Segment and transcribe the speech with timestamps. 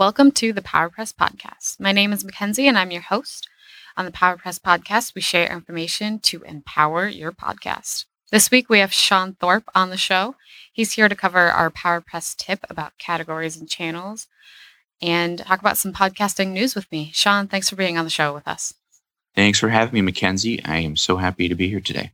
[0.00, 1.78] Welcome to the PowerPress Podcast.
[1.78, 3.46] My name is MacKenzie and I'm your host.
[3.98, 8.06] On the PowerPress Podcast, we share information to empower your podcast.
[8.30, 10.36] This week, we have Shawn Thorpe on the show.
[10.72, 14.26] He's here to cover our PowerPress tip about categories and channels
[15.02, 17.10] and talk about some podcasting news with me.
[17.12, 18.72] Shawn, thanks for being on the show with us.
[19.36, 20.66] Thanks for having me, MacKenzie.
[20.66, 22.12] I am so happy to be here today.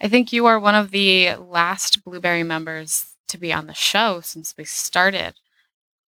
[0.00, 4.20] I think you are one of the last Blubrry members to be on the show
[4.20, 5.34] since we started.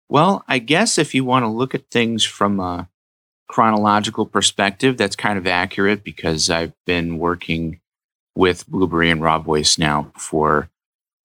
[0.09, 2.89] Well, I guess if you want to look at things from a
[3.47, 7.79] chronological perspective, that's kind of accurate because I've been working
[8.36, 10.69] with Blubrry and RawVoice now for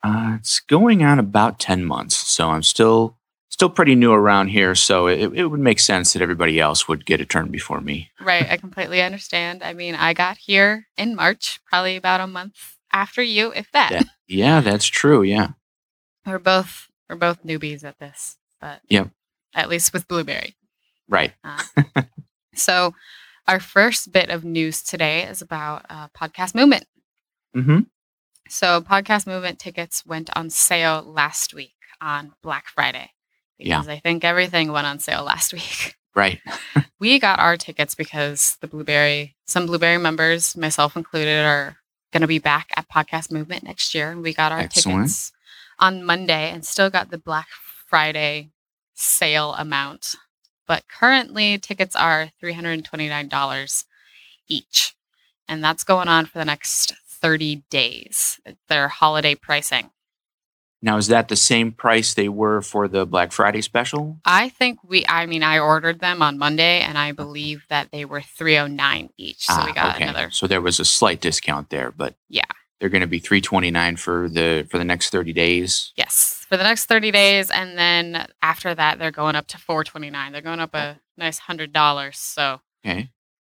[0.02, 2.16] uh, it's going on about 10 months.
[2.16, 3.16] So I'm still
[3.51, 4.74] still pretty new around here.
[4.74, 8.10] So it, it would make sense that everybody else would get a turn before me.
[8.21, 8.49] Right.
[8.49, 9.62] I completely understand.
[9.62, 13.91] I mean, I got here in March, probably about a month after you, if that.
[13.91, 15.23] that yeah, that's true.
[15.23, 15.49] Yeah.
[16.24, 19.11] We're both we're both newbies at this but yep.
[19.55, 20.57] at least with Blubrry.
[21.09, 21.33] Right.
[21.43, 22.03] Uh,
[22.55, 22.95] so,
[23.49, 26.85] our first bit of news today is about uh, podcast movement.
[27.57, 27.80] Mm-hmm.
[28.49, 33.11] So, podcast movement tickets went on sale last week on Black Friday
[33.59, 33.93] because yeah.
[33.93, 35.97] I think everything went on sale last week.
[36.15, 36.41] Right.
[37.01, 41.77] we got our tickets because the Blubrry, some Blubrry members, myself included, are
[42.13, 44.19] going to be back at Podcast Movement next year.
[44.19, 44.99] We got our Excellent.
[44.99, 45.33] tickets
[45.79, 47.47] on Monday and still got the Black
[47.91, 48.51] Friday
[48.95, 50.15] sale amount.
[50.69, 53.85] But currently, tickets are $329
[54.49, 54.95] each.
[55.49, 58.41] And that's going on for the next 30 days.
[58.68, 59.91] Their holiday pricing.
[60.80, 64.19] Now, is that the same price they were for the Black Friday special?
[64.25, 68.05] I think we, I mean, I ordered them on Monday and I believe that they
[68.05, 69.44] were 309 each.
[69.44, 70.05] So ah, we got okay.
[70.05, 70.31] another.
[70.31, 72.44] So there was a slight discount there, but yeah.
[72.78, 75.93] They're going to be 329 for the for the next 30 days.
[75.97, 80.32] Yes, for the next 30 days and then after that they're going up to 429.
[80.32, 82.15] They're going up a nice $100.
[82.16, 83.10] So Okay.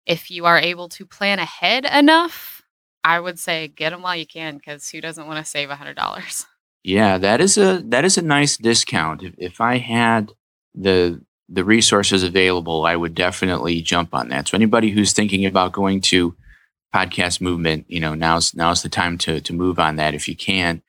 [0.06, 2.62] if you are able to plan ahead enough,
[3.02, 6.46] I would say get them while you can cuz who doesn't want to save $100?
[6.84, 9.22] Yeah, that is a that is a nice discount.
[9.22, 10.32] If if I had
[10.74, 14.48] the the resources available, I would definitely jump on that.
[14.48, 16.34] So anybody who's thinking about going to
[16.94, 20.34] podcast movement, you know, now's now's the time to to move on that if you
[20.36, 20.82] can.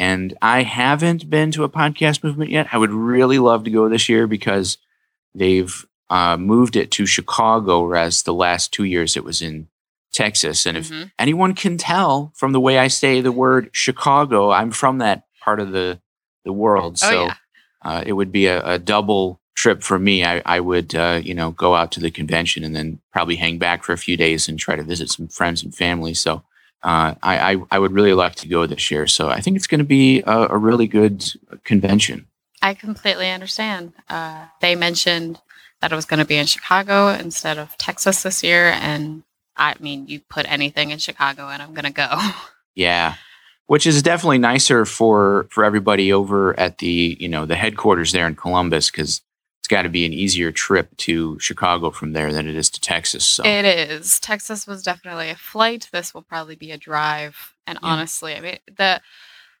[0.00, 2.68] And I haven't been to a podcast movement yet.
[2.72, 4.78] I would really love to go this year because
[5.34, 9.68] they've uh, moved it to Chicago, whereas the last two years it was in
[10.10, 10.64] Texas.
[10.64, 11.08] And if mm-hmm.
[11.18, 15.60] anyone can tell from the way I say the word Chicago, I'm from that part
[15.60, 16.00] of the
[16.46, 16.98] the world.
[17.02, 17.34] Oh, so yeah.
[17.84, 20.24] uh, it would be a, a, double trip for me.
[20.24, 23.58] I, I would, uh, you know, go out to the convention and then probably hang
[23.58, 26.14] back for a few days and try to visit some friends and family.
[26.14, 26.42] So
[26.82, 29.06] uh, I, I, I would really like to go this year.
[29.06, 31.24] So I think it's going to be a, a, really good
[31.64, 32.26] convention.
[32.62, 33.92] I completely understand.
[34.08, 35.40] Uh, they mentioned
[35.80, 39.24] that it was going to be in Chicago instead of Texas this year, and
[39.56, 42.08] I mean, you put anything in Chicago, and I'm going to go.
[42.76, 43.16] Yeah,
[43.66, 48.26] which is definitely nicer for for everybody over at the you know the headquarters there
[48.28, 49.22] in Columbus because
[49.70, 53.24] got to be an easier trip to Chicago from there than it is to Texas.
[53.24, 54.20] So it is.
[54.20, 55.88] Texas was definitely a flight.
[55.92, 57.54] This will probably be a drive.
[57.66, 57.88] And Yeah.
[57.88, 59.00] honestly, I mean the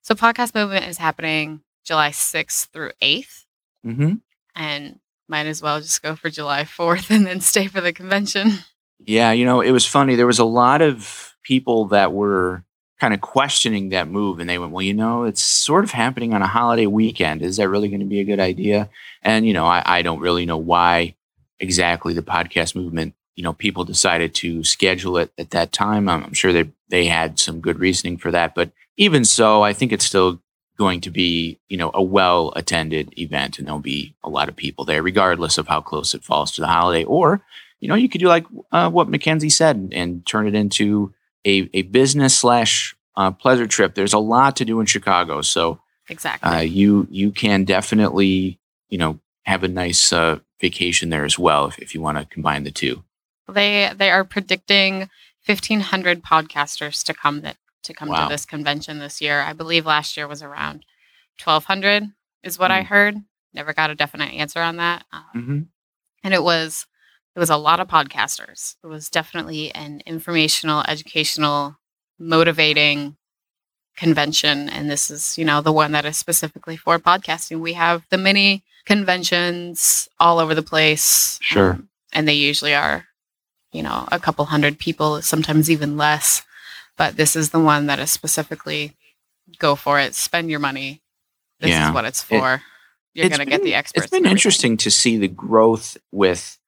[0.02, 3.46] so podcast movement is happening July sixth through eighth,
[3.82, 4.14] hmm
[4.54, 4.98] and
[5.28, 8.50] might as well just go for July fourth and then stay for the convention.
[8.98, 10.14] yeah, you know, it was funny.
[10.16, 12.64] There was a lot of people that were
[13.00, 16.34] kind of questioning that move, and they went, "Well, you know, it's sort of happening
[16.34, 17.42] on a holiday weekend.
[17.42, 18.90] Is that really going to be a good idea?"
[19.22, 21.14] And you know, I, I don't really know why
[21.58, 23.14] exactly the podcast movement.
[23.36, 26.08] You know, people decided to schedule it at that time.
[26.08, 29.72] I'm, I'm sure they they had some good reasoning for that, but even so, I
[29.72, 30.40] think it's still
[30.76, 34.56] going to be you know a well attended event, and there'll be a lot of
[34.56, 37.04] people there, regardless of how close it falls to the holiday.
[37.04, 37.42] Or
[37.80, 41.14] you know, you could do like uh, what MacKenzie said and, and turn it into
[41.46, 43.94] a, a business slash uh, pleasure trip.
[43.94, 46.48] There's a lot to do in Chicago, so Exactly.
[46.50, 48.58] uh, you you can definitely
[48.88, 52.24] you know have a nice uh, vacation there as well if, if you want to
[52.26, 53.02] combine the two.
[53.48, 55.08] they they are predicting
[55.40, 58.24] fifteen hundred podcasters to come that to come Wow.
[58.28, 59.40] to this convention this year.
[59.40, 60.84] I believe last year was around
[61.38, 62.04] twelve hundred
[62.42, 62.86] is what I Mm.
[62.86, 63.16] heard.
[63.52, 65.04] Never got a definite answer on that.
[65.12, 65.60] Um, hmm
[66.22, 66.86] and it was
[67.34, 68.76] it was a lot of podcasters.
[68.82, 71.76] It was definitely an informational, educational,
[72.18, 73.16] motivating
[73.96, 77.60] convention and this is, you know, the one that is specifically for podcasting.
[77.60, 81.38] We have the mini conventions all over the place.
[81.42, 81.72] Sure.
[81.72, 83.04] um, and they usually are,
[83.72, 86.42] you know, a couple hundred people, sometimes even less.
[86.96, 88.96] But this is the one that is specifically
[89.58, 91.02] go for it, spend your money.
[91.60, 91.88] This Yeah.
[91.88, 92.62] is what it's It- for.
[93.14, 94.06] you're going to get the experts.
[94.06, 96.58] It's been interesting to see the growth with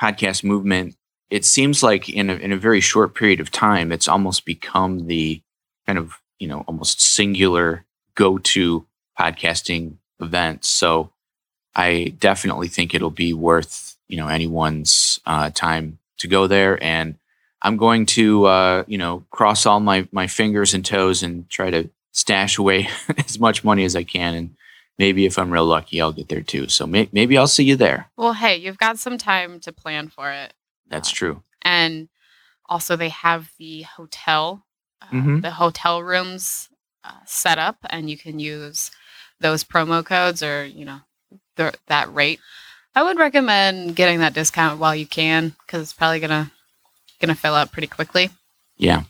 [0.00, 0.96] podcast movement.
[1.30, 5.06] It seems like in a, in a very short period of time, it's almost become
[5.06, 5.40] the
[5.86, 8.86] kind of you know almost singular go to
[9.18, 10.64] podcasting event.
[10.64, 11.10] So
[11.74, 17.16] I definitely think it'll be worth you know anyone's uh, time to go there, and
[17.62, 21.70] I'm going to uh, you know cross all my my fingers and toes and try
[21.70, 22.88] to stash away
[23.26, 24.56] as much money as I can and
[24.98, 26.68] maybe if I'm real lucky, I'll get there too.
[26.68, 28.10] So may- maybe I'll see you there.
[28.16, 30.52] Well, hey, you've got some time to plan for it.
[30.88, 31.42] That's Uh, true.
[31.62, 32.08] And
[32.68, 34.64] also, they have the hotel,
[35.02, 35.42] uh, Mhm.
[35.42, 36.68] the hotel rooms
[37.06, 38.90] uh, set up, and you can use
[39.38, 41.00] those promo codes or, you know,
[41.56, 42.40] the, that rate.
[42.94, 46.50] I would recommend getting that discount while you can because it's probably gonna
[47.20, 48.30] gonna fill up pretty quickly,
[48.78, 49.02] Yeah.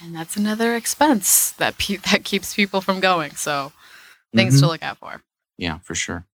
[0.00, 3.34] and that's another expense that pe- that keeps people from going.
[3.36, 3.72] So
[4.34, 4.60] things Mhm.
[4.60, 5.22] to look out for.
[5.58, 6.26] Yeah, for sure.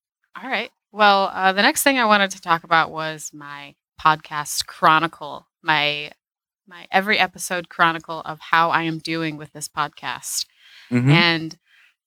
[0.41, 0.71] All right.
[0.91, 6.11] Well, uh, the next thing I wanted to talk about was my podcast chronicle, my
[6.69, 10.45] my every episode chronicle of how I am doing with this podcast.
[10.91, 11.09] Mhm.
[11.09, 11.57] And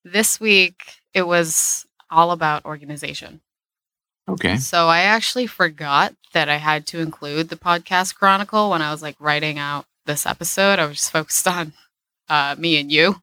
[0.04, 3.40] this week it was all about organization.
[4.28, 4.58] Okay.
[4.58, 9.00] So I actually forgot that I had to include the podcast chronicle when I was
[9.02, 10.78] like writing out this episode.
[10.78, 11.72] I was just focused on
[12.30, 13.20] uh, me and you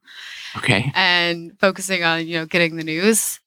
[0.57, 0.91] Okay.
[0.95, 3.39] and focusing on you know getting the news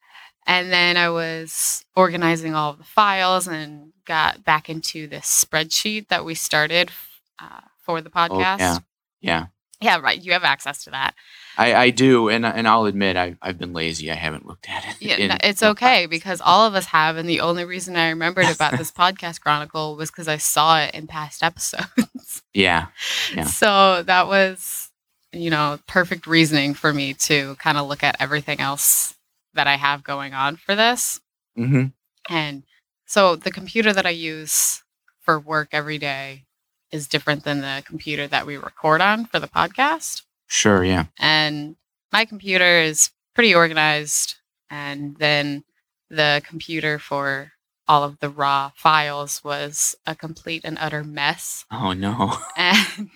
[0.46, 6.08] and then i was organizing all of the files and got back into this spreadsheet
[6.08, 6.90] that we started
[7.38, 8.78] uh, for the Oh, podcast yeah.
[9.20, 9.46] Yeah.
[9.82, 11.14] Yeah, right you have access to that
[11.58, 14.10] I, I do, and and I'll admit I I've been lazy.
[14.10, 14.96] I haven't looked at it.
[15.00, 18.48] yeah in- it's okay because all of us have and the only reason i remembered
[18.54, 22.86] about this podcast chronicle was because i saw it in past episodes yeah.
[23.34, 23.44] Yeah.
[23.60, 24.79] so that was
[25.32, 29.14] you know perfect reasoning for me to kind of look at everything else
[29.54, 31.20] that i have going on for this
[31.56, 31.86] hmm
[32.28, 32.62] And
[33.06, 34.82] so the computer that I use
[35.22, 36.44] for work every day
[36.92, 40.22] is different than the computer that we record on for the podcast.
[40.46, 40.84] Sure.
[40.84, 41.06] Yeah.
[41.18, 41.76] And
[42.12, 44.36] my computer is pretty organized.
[44.70, 45.64] And then
[46.08, 47.52] the computer for
[47.88, 51.64] all of the raw files was a complete and utter mess.
[51.72, 52.38] Oh no.
[52.56, 53.10] And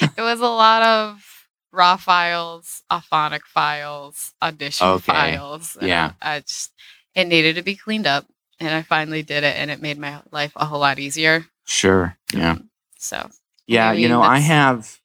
[0.00, 5.12] it was a lot of raw files, auphonic files, audition Okay.
[5.12, 5.76] files.
[5.80, 6.12] Yeah.
[6.22, 6.72] I just
[7.14, 8.26] it needed to be cleaned up,
[8.60, 11.46] and I finally did it, and it made my life a whole lot easier.
[11.64, 12.16] Sure.
[12.32, 12.58] Yeah.
[12.98, 13.30] So
[13.66, 14.98] Yeah, you know, I have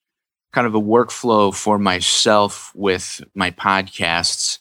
[0.51, 4.59] kind of a workflow for myself with my podcasts.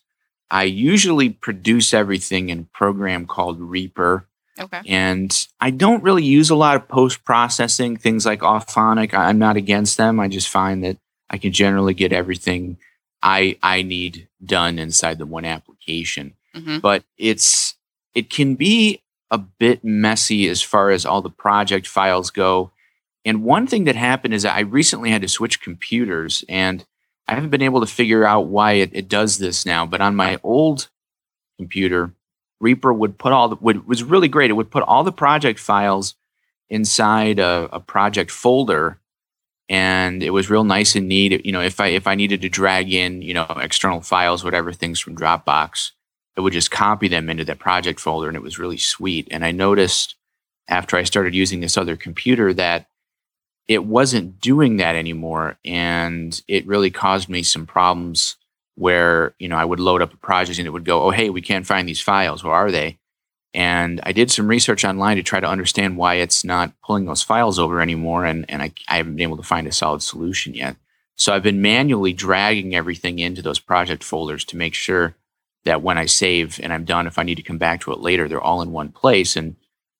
[0.50, 4.27] I usually produce everything in a program called Reaper,
[4.58, 9.14] okay, and I don't really use a lot of post processing things like Auphonic.
[9.14, 10.20] I'm not against them.
[10.20, 10.98] I just find that
[11.30, 12.78] I can generally get everything
[13.22, 17.74] I I need done inside the one application hmm but it's
[18.14, 22.70] it can be a bit messy as far as all the project files go.
[23.24, 26.84] And one thing that happened is I recently had to switch computers and
[27.26, 29.84] I haven't been able to figure out why it, it does this now.
[29.84, 30.88] But on my old
[31.58, 32.12] computer,
[32.60, 34.50] Reaper would put all the would was really great.
[34.50, 36.14] It would put all the project files
[36.68, 38.98] inside a, a project folder
[39.68, 41.44] and it was real nice and neat.
[41.44, 44.72] You know, if I if I needed to drag in, you know, external files, whatever
[44.72, 45.92] things from Dropbox,
[46.36, 49.28] it would just copy them into that project folder and it was really sweet.
[49.30, 50.14] And I noticed
[50.68, 52.86] after I started using this other computer that
[53.66, 55.58] it wasn't doing that anymore.
[55.64, 58.36] And it really caused me some problems
[58.78, 61.30] where, you know, I would load up a project and it would go, oh, hey,
[61.30, 62.44] we can't find these files.
[62.44, 62.98] Where are they?
[63.52, 67.22] And I did some research online to try to understand why it's not pulling those
[67.22, 68.24] files over anymore.
[68.24, 70.76] And, and I, I haven't been able to find a solid solution yet.
[71.16, 75.16] So I've been manually dragging everything into those project folders to make sure
[75.64, 77.98] that when I save and I'm done, if I need to come back to it
[77.98, 79.34] later, they're all in one place.
[79.34, 79.56] And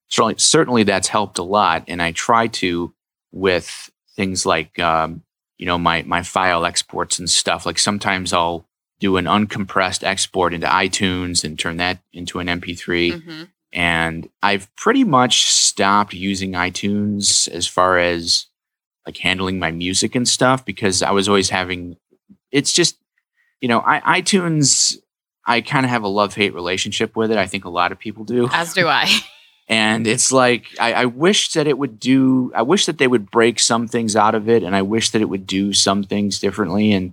[0.07, 1.83] certainly, certainly that's helped a lot.
[1.89, 2.95] And I try to
[3.33, 5.25] with things like, um,
[5.57, 7.67] you know, my, my file exports and stuff.
[7.67, 8.68] Like sometimes I'll
[9.01, 14.75] do an uncompressed export into iTunes and turn that into an MP3 hmm and I've
[14.77, 18.47] pretty much stopped using iTunes as far as
[19.07, 21.97] like handling my music and stuff because I was always having
[22.51, 22.97] it's just
[23.61, 24.97] you know I, iTunes
[25.47, 27.39] I kind of have a love hate relationship with it.
[27.39, 28.51] I think a lot of people do.
[28.53, 29.09] As do I.
[29.69, 33.31] and it's like I, I wish that it would do i wish that they would
[33.31, 36.39] break some things out of it and i wish that it would do some things
[36.39, 36.93] differently.
[36.93, 37.13] And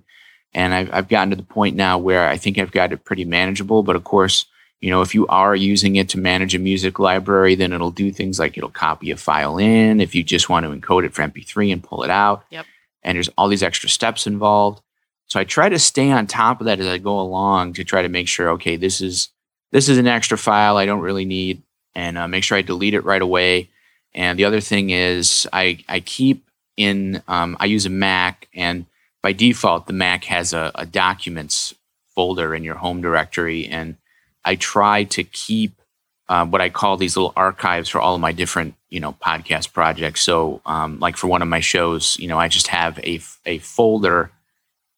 [0.55, 3.25] and i've, I've gotten to the point now where i think i've got it pretty
[3.25, 4.45] manageable but of course
[4.81, 8.11] you know if you are using it to manage a music library then it'll do
[8.11, 11.21] things like it'll copy a file in if you just want to encode it for
[11.21, 12.65] mp3 and pull it out Yep.
[13.03, 14.81] and there's all these extra steps involved
[15.27, 18.01] so i try to stay on top of that as i go along to try
[18.01, 19.29] to make sure okay this is
[19.71, 21.61] this is an extra file I don't really need,
[21.95, 23.69] and uh, make sure I delete it right away.
[24.13, 26.47] And the other thing is, I I keep
[26.77, 28.85] in um, I use a Mac, and
[29.25, 31.73] by default, the Mac has a, a documents
[32.13, 33.97] folder in your home directory, and
[34.45, 35.81] I try to keep
[36.29, 39.73] uh, what I call these little archives for all of my different, you know, podcast
[39.73, 40.21] projects.
[40.21, 43.57] So, um, like for one of my shows, you know, I just have a a
[43.57, 44.29] folder,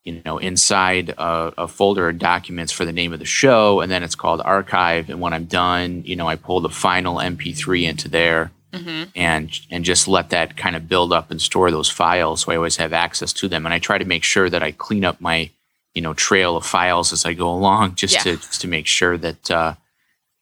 [0.04, 3.90] you know, inside a, a, folder of documents for the name of the show, and
[3.90, 5.10] then it's called archive.
[5.10, 9.10] And when I'm done, you know, I pull the final MP3 into there, mm-hmm.
[9.16, 12.56] and and just let that kind of build up and store those files, so I
[12.56, 13.66] always have access to them.
[13.66, 15.50] And I try to make sure that I clean up my,
[15.94, 18.24] you know, trail of files as I go along, just yeah.
[18.24, 19.52] to just to make sure that.
[19.52, 19.76] Uh,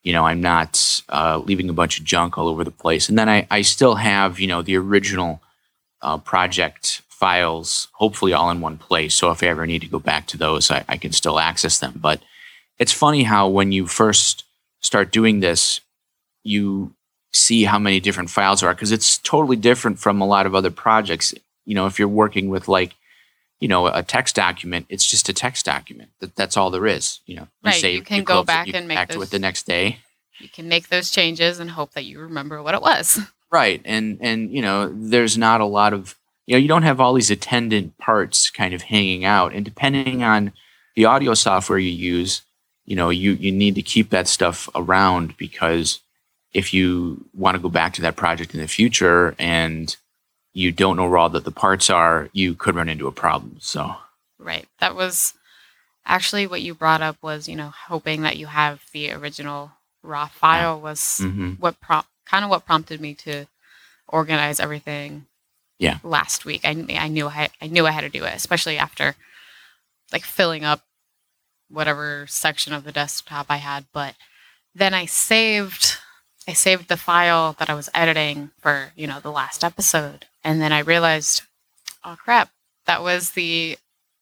[0.03, 3.09] you know, I'm not uh, leaving a bunch of junk all over the place.
[3.09, 5.41] And then I, I still have, you know, the original
[6.03, 9.15] uh, project files, hopefully all in one place.
[9.15, 11.79] So if I ever need to go back to those, I, I can still access
[11.79, 11.93] them.
[11.95, 12.21] But
[12.77, 14.43] it's funny how when you first
[14.79, 15.81] start doing this,
[16.43, 16.93] you
[17.35, 20.71] see how many different files are because it's totally different from a lot of other
[20.71, 21.33] projects.
[21.65, 22.95] You know, if you're working with like
[23.59, 26.09] you know a text document it's just a text document.
[26.19, 27.47] That, that's all there is you know.
[27.63, 29.29] You right save, you can you go back it, and make back those, to it
[29.31, 29.99] the next day.
[30.39, 33.19] You can make those changes and hope that you remember what it was.
[33.51, 36.15] Right and and you know there's not a lot of
[36.45, 40.23] you know you don't have all these attendant parts kind of hanging out and depending
[40.23, 40.51] on
[40.95, 42.41] the audio software you use
[42.85, 46.01] you know you you need to keep that stuff around because
[46.55, 49.97] if you want to go back to that project in the future and
[50.53, 53.57] you don't know where all the, the parts are, you could run into a problem.
[53.59, 53.93] So,
[54.39, 54.65] right.
[54.79, 55.33] That was
[56.05, 59.71] actually what you brought up was, you know, hoping that you have the original
[60.01, 61.51] raw file was mm-hmm.
[61.53, 63.47] what prompt kind of what prompted me to
[64.07, 65.25] organize everything.
[65.77, 65.97] Yeah.
[66.03, 69.15] Last week, I I knew I I knew I had to do it, especially after
[70.13, 70.83] like filling up
[71.69, 74.15] whatever section of the desktop I had, but
[74.73, 75.97] then I saved
[76.47, 80.25] I saved the file that I was editing for, you know, the last episode.
[80.43, 81.41] And then I realized,
[82.03, 82.49] oh crap,
[82.85, 83.77] that was the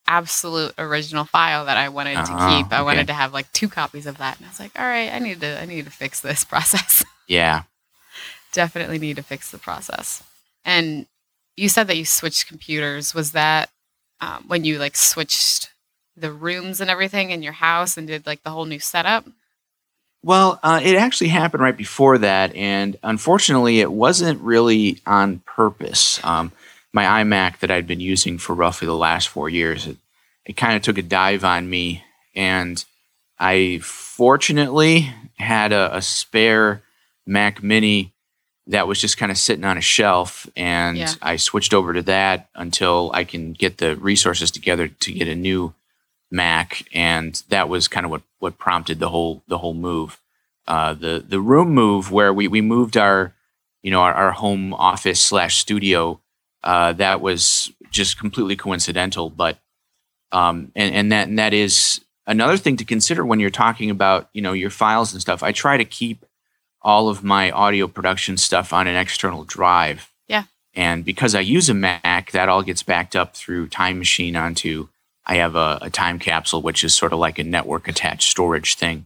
[0.08, 2.72] absolute original file that I wanted uh-huh, to keep.
[2.72, 2.84] I okay.
[2.84, 4.38] wanted to have like two copies of that.
[4.38, 7.04] And I was like, all right, I need to I need to fix this process.
[7.28, 7.64] Yeah.
[8.52, 10.24] Definitely need to fix the process.
[10.64, 11.08] And
[11.56, 13.14] you said that you switched computers.
[13.14, 13.70] Was that
[14.22, 15.70] um, when you like switched
[16.16, 19.26] the rooms and everything in your house and did like the whole new setup?
[20.24, 26.24] Well, uh, it actually happened right before that, and unfortunately, it wasn't really on purpose.
[26.24, 26.54] Um,
[26.94, 29.98] my iMac that I'd been using for roughly the last four years, it,
[30.46, 32.84] it kind of took a dive on me, and
[33.38, 36.84] I fortunately had a, a spare
[37.26, 38.14] Mac Mini
[38.68, 41.14] that was just kind of sitting on a shelf, and yeah.
[41.22, 45.36] I switched over to that until I can get the resources together to get a
[45.36, 45.74] new
[46.34, 50.20] Mac, and that was kind of what what prompted the whole the whole move.
[50.68, 53.36] Uh, the the room move where we we moved our
[53.84, 56.20] you know our, our home office slash studio.
[56.64, 59.60] Uh, that was just completely coincidental, but
[60.32, 64.30] um, and and that and that is another thing to consider when you're talking about
[64.34, 65.44] you know your files and stuff.
[65.44, 66.26] I try to keep
[66.82, 70.12] all of my audio production stuff on an external drive.
[70.28, 70.46] Yeah.
[70.74, 74.90] And because I use a Mac, that all gets backed up through Time Machine onto
[75.26, 78.76] I have a, a, time capsule, which is sort of like a network attached storage
[78.76, 79.06] thing.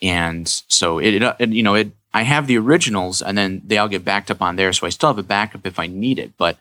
[0.00, 3.88] And so it, it, you know, it, I have the originals and then they all
[3.88, 4.72] get backed up on there.
[4.72, 6.36] So I still have a backup if I need it.
[6.36, 6.58] But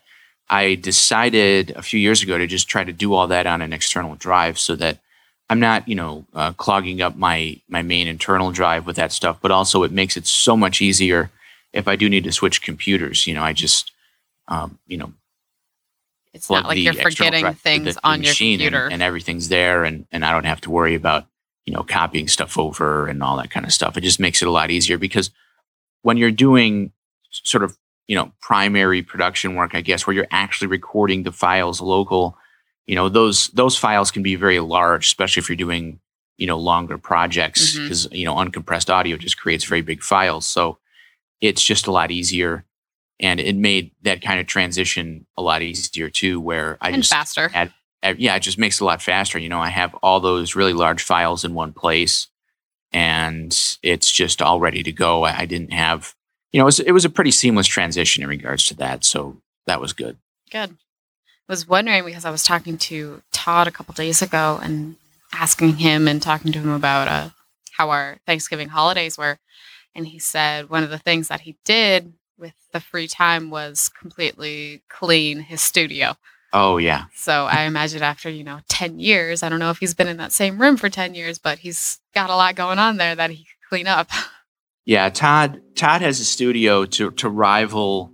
[0.50, 3.74] I decided a few years ago to just try to do all that on an
[3.74, 5.00] external drive so that
[5.50, 9.40] I'm not, you know, uh, clogging up my, my main internal drive with that stuff,
[9.42, 11.32] but also it makes it so much easier
[11.72, 13.28] if I do need to switch computers.
[13.28, 13.92] You know, I just,
[14.48, 15.14] um, you know,
[16.34, 20.08] it's not like you're forgetting things the, on your computer and, and, everything's there and,
[20.12, 21.28] and I don't have to worry about,
[21.66, 23.98] you know, copying stuff over and all that kind of stuff.
[23.98, 25.30] It just makes it a lot easier because
[26.02, 26.92] when you're doing
[27.30, 31.80] sort of, you know, primary production work, I guess, where you're actually recording the files
[31.82, 32.36] local,
[32.88, 36.00] you know, those those files can be very large, especially if you're doing,
[36.38, 38.16] you know, longer projects because, mm-hmm.
[38.16, 40.46] you know, uncompressed audio just creates very big files.
[40.46, 40.80] So
[41.42, 42.66] it's just a lot easier
[43.24, 47.14] and it made that kind of transition a lot easier too where i and just
[47.14, 47.48] faster.
[47.48, 47.72] had,
[48.18, 49.40] yeah it just makes it a lot faster.
[49.40, 52.28] You know i have all those really large files in one place
[52.92, 55.24] and it's just all ready to go.
[55.24, 56.14] I, I didn't have
[56.52, 59.38] you know it was, it was a pretty seamless transition in regards to that so
[59.66, 60.18] that was good.
[60.52, 60.72] Good.
[60.72, 64.98] I was wondering because i was talking to todd a couple days ago and
[65.34, 67.30] asking him and talking to him about uh,
[67.72, 69.40] how our thanksgiving holidays were
[69.96, 73.90] and he said one of the things that he did with the free time was
[73.90, 76.16] completely clean his studio.
[76.52, 77.06] Oh yeah.
[77.16, 80.18] So I imagine after, you know, 10 years, I don't know if he's been in
[80.18, 83.32] that same room for 10 years, but he's got a lot going on there that
[83.32, 84.10] he could clean up.
[84.86, 85.62] Yeah, Todd.
[85.76, 88.12] Todd has a studio to to rival,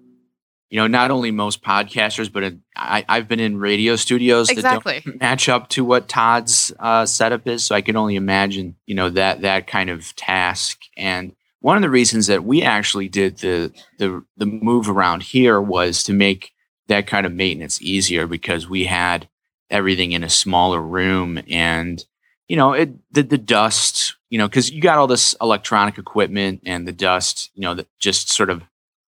[0.69, 4.99] you know, not only most podcasters, but in, I, I've been in radio studios Exactly.
[4.99, 7.63] that don't match up to what Todd's uh, setup is.
[7.63, 10.79] So I can only imagine, you know, that that kind of task.
[10.95, 15.61] And one of the reasons that we actually did the the the move around here
[15.61, 16.51] was to make
[16.87, 19.27] that kind of maintenance easier because we had
[19.69, 22.05] everything in a smaller room and
[22.47, 26.61] you know it the, the dust you know because you got all this electronic equipment
[26.65, 28.63] and the dust you know that just sort of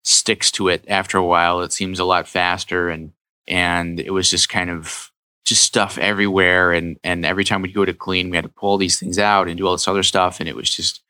[0.04, 1.62] sticks to it after a while.
[1.62, 3.12] It seems a lot faster and
[3.48, 5.10] and it was just kind of
[5.44, 8.78] just stuff everywhere and and every time we'd go to clean we had to pull
[8.78, 11.02] these things out and do all this other stuff and it was just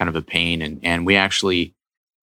[0.00, 1.74] kind of a pain and and we actually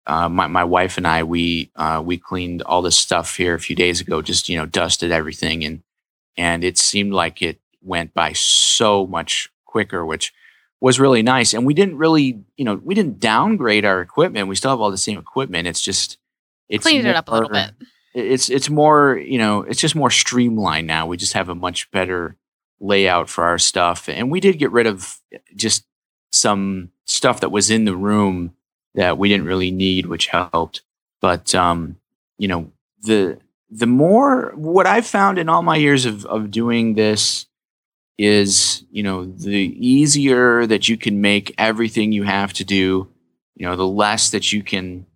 [0.09, 3.61] uh, my, my wife and I we uh, we cleaned all this stuff here a
[3.61, 5.83] few days ago just you know dusted everything and
[6.37, 10.35] and it seemed like it went by so much quicker, which
[10.81, 11.55] was really nice.
[11.55, 14.49] And we didn't really, you know, we didn't downgrade our equipment.
[14.49, 15.69] We still have all the same equipment.
[15.69, 16.19] It's just
[16.69, 17.71] it's Cleaned it up a little bit.
[18.15, 21.07] It's it's more, you know, it's just more streamlined now.
[21.07, 22.37] We just have a much better
[22.81, 24.09] layout for our stuff.
[24.09, 25.19] And we did get rid of
[25.55, 25.85] just
[26.37, 28.55] some stuff that was in the room
[28.95, 30.83] that we didn't really need, which helped.
[31.21, 31.97] But um,
[32.39, 32.71] you know,
[33.03, 33.39] the
[33.71, 37.47] the more what I've found in all my years of, of doing this
[38.19, 43.09] is, you know, the easier that you can make everything you have to do,
[43.55, 45.07] you know, the less that you can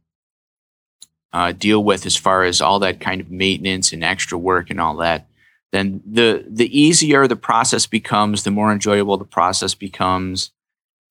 [1.32, 4.80] uh, deal with as far as all that kind of maintenance and extra work and
[4.80, 5.26] all that,
[5.72, 10.50] then the the easier the process becomes, the more enjoyable the process becomes.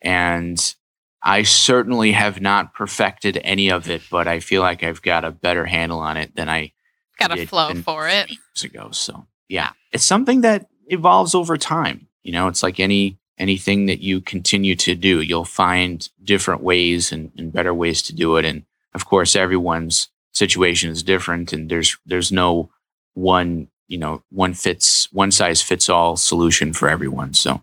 [0.01, 0.75] And
[1.21, 5.31] I certainly have not perfected any of it, but I feel like I've got a
[5.31, 6.71] better handle on it than I
[7.17, 8.29] Got a flow for it.
[8.29, 8.91] years ago.
[8.91, 12.07] So yeah, it's something that evolves over time.
[12.23, 17.11] You know, it's like any anything that you continue to do, you'll find different ways
[17.11, 18.45] and, and better ways to do it.
[18.45, 18.63] And
[18.93, 22.69] of course, everyone's situation is different, and there's there's no
[23.15, 27.33] one you know one fits one size fits all solution for everyone.
[27.33, 27.61] So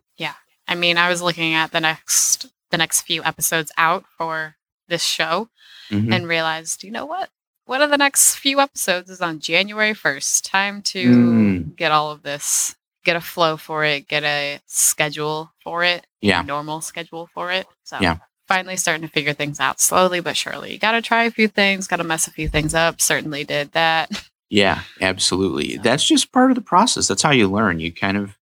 [0.69, 4.57] I mean, I was looking at the next the next few episodes out for
[4.89, 5.49] this show
[5.91, 6.13] mhm.
[6.13, 7.31] and realized, you know what?
[7.65, 10.45] One of the next few episodes is on January 1st.
[10.45, 11.77] Time to Mm.
[11.77, 12.75] get all of this,
[13.05, 17.67] get a flow for it, get a schedule for it, yeah, normal schedule for it.
[17.85, 18.17] So Yeah.
[18.49, 20.73] finally starting to figure things out slowly but surely.
[20.73, 23.01] You got to try a few things, got to mess a few things up.
[23.01, 24.25] Certainly did that.
[24.49, 25.77] Yeah, absolutely.
[25.83, 27.09] That's just part of the process.
[27.09, 27.81] That's how you learn.
[27.81, 28.36] You kind of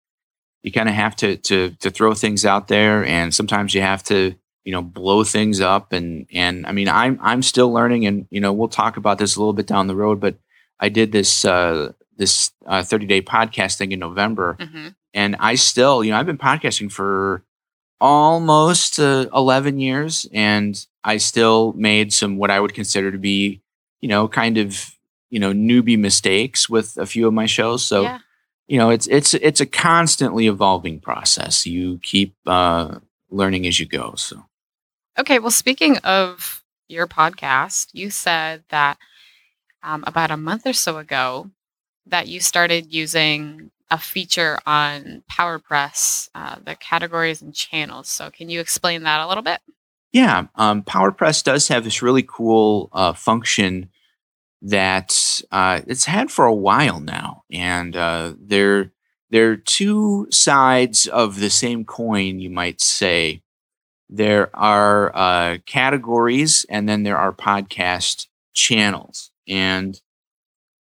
[0.64, 4.02] you kind of have to to to throw things out there and sometimes you have
[4.04, 8.28] to, you know, blow things up and and I mean, I'm I'm still learning and
[8.32, 10.36] you know, we'll talk about this a little bit down the road, but
[10.80, 15.56] I did this uh this uh, 30 day podcast thing in November hmm and I
[15.56, 17.44] still, you know, I've been podcasting for
[18.02, 23.62] almost uh, 11 years and I still made some what I would consider to be,
[24.02, 24.96] you know, kind of,
[25.30, 27.86] you know, newbie mistakes with a few of my shows.
[27.86, 28.20] So, yeah.
[28.68, 31.66] You know, it's it's it's a constantly evolving process.
[31.66, 33.00] You keep uh
[33.30, 34.14] learning as you go.
[34.16, 34.46] So,
[35.18, 35.40] Okay.
[35.40, 38.98] Well, speaking of your podcast, you said that
[39.84, 41.50] um, about a month or so ago
[42.06, 48.08] that you started using a feature on PowerPress, uh, the categories and channels.
[48.08, 49.60] So, can you explain that a little bit?
[50.12, 53.90] Yeah, um, PowerPress does have this really cool uh, function
[54.64, 58.92] that uh, it's had for a while now, and uh, they're
[59.30, 63.42] they're two sides of the same coin, you might say.
[64.10, 70.00] There are uh, categories, and then there are podcast channels, and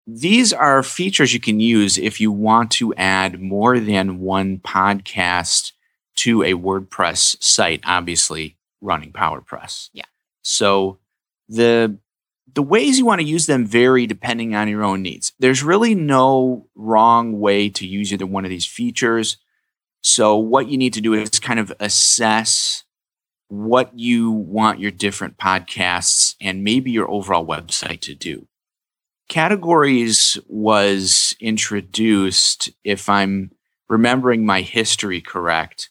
[0.08, 5.72] these are features you can use if you want to add more than one podcast
[6.16, 7.82] to a WordPress site.
[7.86, 9.90] Obviously, running PowerPress.
[9.94, 10.06] Yeah.
[10.42, 10.98] So
[11.48, 12.00] the
[12.54, 15.34] the ways you want to use them vary depending on your own needs.
[15.40, 19.38] There's really no wrong way to use either one of these features.
[20.02, 22.84] So what you need to do is kind of assess
[23.48, 28.48] what you want your different podcasts and maybe your overall website to do.
[29.28, 33.52] Categories was introduced, if I'm
[33.88, 35.90] remembering my history correct,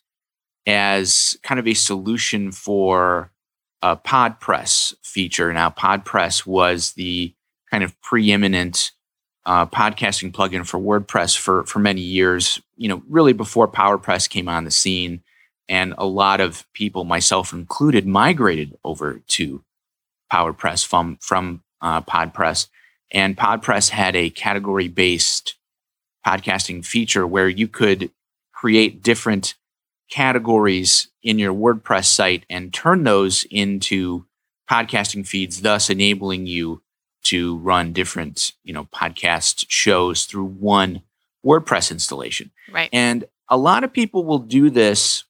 [0.66, 3.29] as kind of a solution for
[3.82, 5.52] a PodPress feature.
[5.52, 7.34] Now, PodPress was the
[7.70, 8.92] kind of preeminent
[9.46, 12.60] uh, podcasting plugin for WordPress for for many years.
[12.76, 15.22] You know, really before PowerPress came on the scene,
[15.68, 19.64] and a lot of people, myself included, migrated over to
[20.32, 22.68] PowerPress from from uh, PodPress.
[23.12, 25.56] And PodPress had a category based
[26.24, 28.10] podcasting feature where you could
[28.52, 29.54] create different
[30.10, 34.26] categories in your WordPress site and turn those into
[34.68, 36.82] podcasting feeds, thus enabling you
[37.22, 41.02] to run different, you know, podcast shows through one
[41.44, 42.50] WordPress installation.
[42.70, 42.88] Right.
[42.92, 45.24] And a lot of people will do this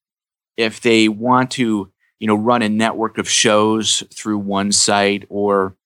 [0.56, 5.76] if they want to, you know, run a network of shows through one site or,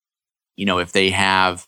[0.57, 1.67] you know, if they have,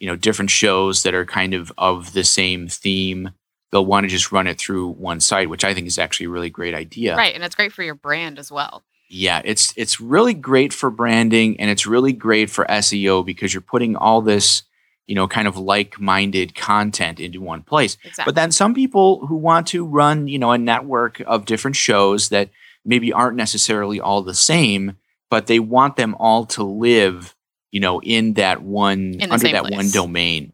[0.00, 3.30] you know, different shows that are kind of of the same theme,
[3.70, 6.30] they'll want to just run it through one site, which I think is actually a
[6.30, 7.16] really great idea.
[7.16, 7.34] Right.
[7.34, 8.82] And it's great for your brand as well.
[9.10, 13.62] Yeah, it's it's really great for branding and it's really great for SEO because you're
[13.62, 14.64] putting all this,
[15.06, 17.96] you know, kind of like-minded content into one place.
[18.04, 18.24] Exactly.
[18.26, 22.28] But then some people who want to run, you know, a network of different shows
[22.28, 22.50] that
[22.84, 24.98] maybe aren't necessarily all the same,
[25.30, 27.34] but they want them all to live,
[27.70, 30.52] you know, in that one In under that one domain.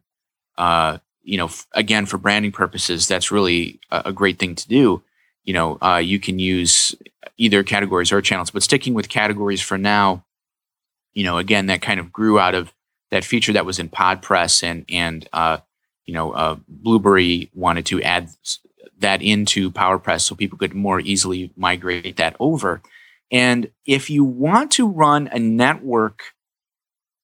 [0.57, 5.03] Uh, you know, again for branding purposes, that's really a, a great thing to do.
[5.45, 6.95] You know, uh, you can use
[7.37, 10.25] either categories or channels, but sticking with categories for now,
[11.13, 12.73] you know, again, that kind of grew out of
[13.11, 15.59] that feature that was in PodPress and and uh,
[16.07, 18.31] you know, uh, Blubrry wanted to add
[18.99, 22.83] that into PowerPress so people could more easily migrate that over.
[23.31, 26.35] And if you want to run a network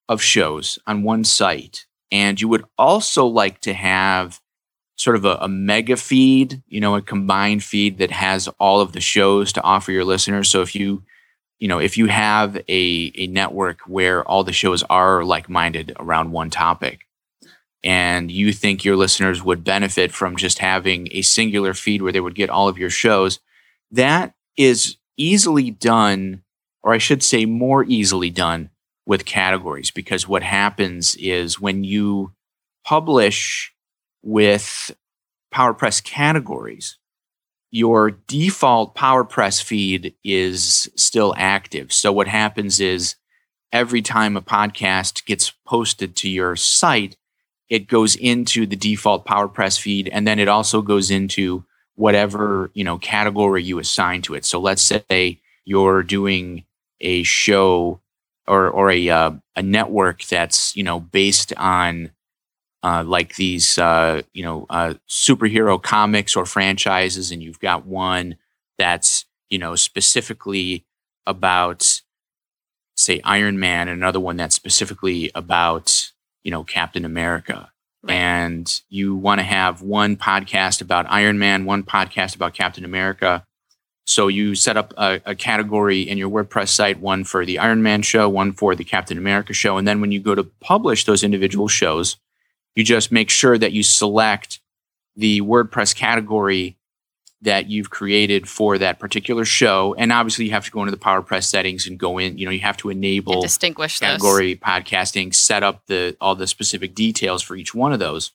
[0.08, 4.40] of shows on one site, and you would also like to have
[4.96, 8.92] sort of a, a mega feed, you know, a combined feed that has all of
[8.92, 10.50] the shows to offer your listeners.
[10.50, 11.02] So if you,
[11.58, 15.92] you know, if you have a, a network where all the shows are like minded
[15.98, 17.06] around one topic,
[17.82, 22.20] and you think your listeners would benefit from just having a singular feed where they
[22.20, 23.40] would get all of your shows,
[23.90, 26.42] that is easily done,
[26.82, 28.68] or I should say, more easily done
[29.10, 32.32] with categories because what happens is when you
[32.84, 33.74] publish
[34.22, 34.94] with
[35.52, 36.96] PowerPress categories,
[37.72, 41.92] your default PowerPress feed is still active.
[41.92, 43.16] So what happens is
[43.72, 47.16] every time a podcast gets posted to your site,
[47.68, 51.64] it goes into the default PowerPress feed and then it also goes into
[51.96, 54.44] whatever, you know, category you assign to it.
[54.44, 56.62] So let's say you're doing
[57.00, 58.00] a show
[58.50, 62.10] or or a uh, a network that's, you know, based on
[62.82, 68.36] uh, like these uh, you know uh, superhero comics or franchises, and you've got one
[68.76, 70.84] that's you know specifically
[71.26, 72.02] about
[72.96, 76.10] say Iron Man, and another one that's specifically about
[76.42, 77.70] you know Captain America.
[78.02, 78.14] Right.
[78.14, 83.44] And you want to have one podcast about Iron Man, one podcast about Captain America.
[84.10, 87.80] So you set up a, a category in your WordPress site, one for the Iron
[87.80, 89.78] Man show, one for the Captain America show.
[89.78, 92.16] And then when you go to publish those individual shows,
[92.74, 94.58] you just make sure that you select
[95.14, 96.76] the WordPress category
[97.42, 99.94] that you've created for that particular show.
[99.96, 102.36] And obviously, you have to go into the PowerPress settings and go in.
[102.36, 106.48] You know, you have to And enable distinguish category podcasting, set up the all the
[106.48, 108.32] specific details for each one of those,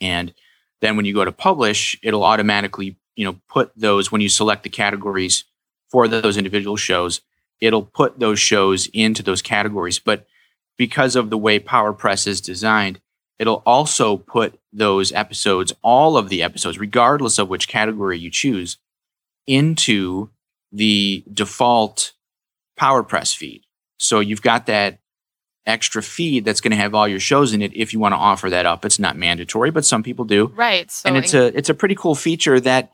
[0.00, 0.32] and
[0.80, 4.62] then when you go to publish, it'll automatically you know put those when you select
[4.62, 5.44] the categories
[5.90, 7.20] for those individual shows,
[7.60, 9.98] it'll put those shows into those categories.
[9.98, 10.26] But
[10.76, 13.00] because of the way PowerPress is designed,
[13.38, 18.78] it'll also put those episodes, all of the episodes, regardless of which category you choose,
[19.46, 20.30] into
[20.72, 22.12] the default
[22.78, 23.62] PowerPress feed.
[23.98, 24.98] So you've got that
[25.64, 28.18] extra feed that's going to have all your shows in it if you want to
[28.18, 28.84] offer that up.
[28.84, 30.48] It's not mandatory, but some people do.
[30.54, 30.90] Right.
[30.90, 32.92] So and it's a it's a pretty cool feature that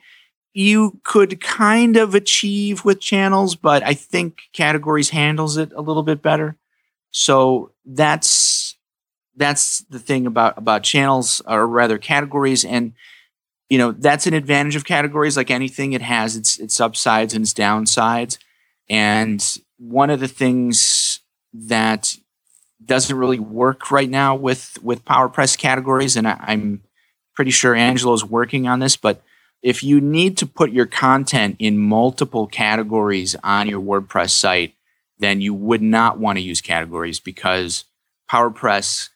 [0.54, 6.02] you could kind of achieve with channels, but I think categories handles it a little
[6.02, 6.56] bit better.
[7.10, 8.76] So that's
[9.36, 12.92] that's the thing about about channels or rather categories and
[13.70, 17.42] you know that's an advantage of categories like anything it has its its upsides and
[17.42, 18.36] its downsides
[18.90, 21.20] and one of the things
[21.52, 22.14] that
[22.84, 26.82] doesn't really work right now with with PowerPress categories, and I, I'm
[27.34, 28.96] pretty sure Angelo's working on this.
[28.96, 29.22] But
[29.62, 34.74] if you need to put your content in multiple categories on your WordPress site,
[35.18, 37.84] then you would not want to use categories because
[38.30, 39.08] PowerPress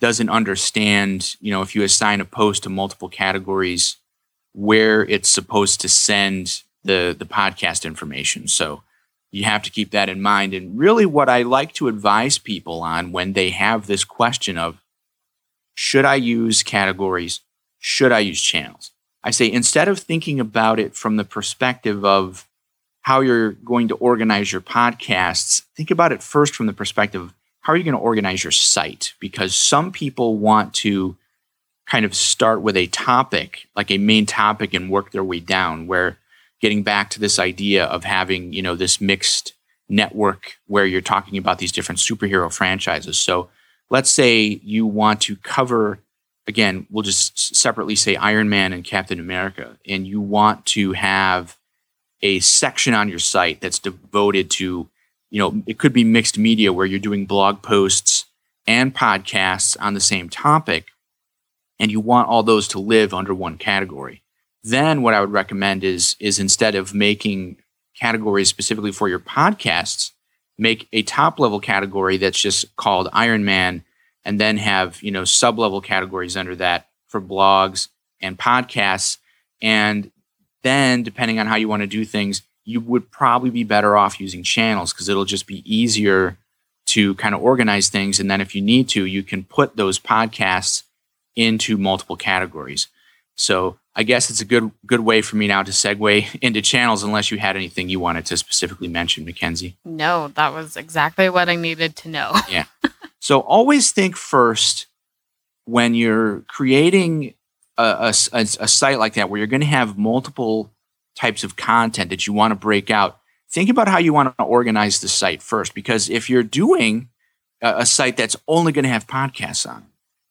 [0.00, 1.36] doesn't understand.
[1.40, 3.96] You know, if you assign a post to multiple categories,
[4.54, 8.48] where it's supposed to send the the podcast information.
[8.48, 8.82] So
[9.30, 10.54] you have to keep that in mind.
[10.54, 14.78] And really, what I like to advise people on when they have this question of
[15.74, 17.40] should I use categories?
[17.78, 18.92] Should I use channels?
[19.24, 22.46] I say instead of thinking about it from the perspective of
[23.02, 27.34] how you're going to organize your podcasts, think about it first from the perspective of
[27.60, 29.14] how are you going to organize your site?
[29.20, 31.16] Because some people want to
[31.86, 35.86] kind of start with a topic, like a main topic, and work their way down.
[35.86, 36.18] Where
[36.60, 39.52] getting back to this idea of having, you know, this mixed
[39.88, 43.18] network where you're talking about these different superhero franchises.
[43.18, 43.50] So
[43.90, 45.98] let's say you want to cover
[46.46, 51.56] again, we'll just separately say Iron Man and Captain America, and you want to have
[52.22, 54.88] a section on your site that's devoted to,
[55.30, 58.26] you know, it could be mixed media where you're doing blog posts
[58.66, 60.88] and podcasts on the same topic,
[61.78, 64.22] and you want all those to live under one category.
[64.62, 67.56] Then what I would recommend is is instead of making
[67.98, 70.12] categories specifically for your podcasts,
[70.56, 73.84] make a top level category that's just called Iron Man
[74.24, 77.88] and then have you know sub level categories under that for blogs
[78.20, 79.18] and podcasts.
[79.60, 80.10] And
[80.62, 84.20] then depending on how you want to do things you would probably be better off
[84.20, 86.38] using channels because it'll just be easier
[86.86, 88.20] to kind of organize things.
[88.20, 90.84] And then if you need to you can put those podcasts
[91.34, 92.88] into multiple categories.
[93.34, 97.02] So i guess it's a good good way for me now to segue into channels
[97.02, 99.74] unless you had anything you wanted to specifically mention MacKenzie.
[99.84, 102.32] No that was exactly what i needed to know.
[102.48, 102.64] Yeah
[103.22, 104.88] so always think first
[105.64, 107.34] when you're creating
[107.78, 110.72] a, a, a site like that where you're going to have multiple
[111.14, 113.20] types of content that you want to break out.
[113.48, 117.10] Think about how you want to organize the site first, because if you're doing
[117.62, 119.86] a, a site that's only going to have podcasts on,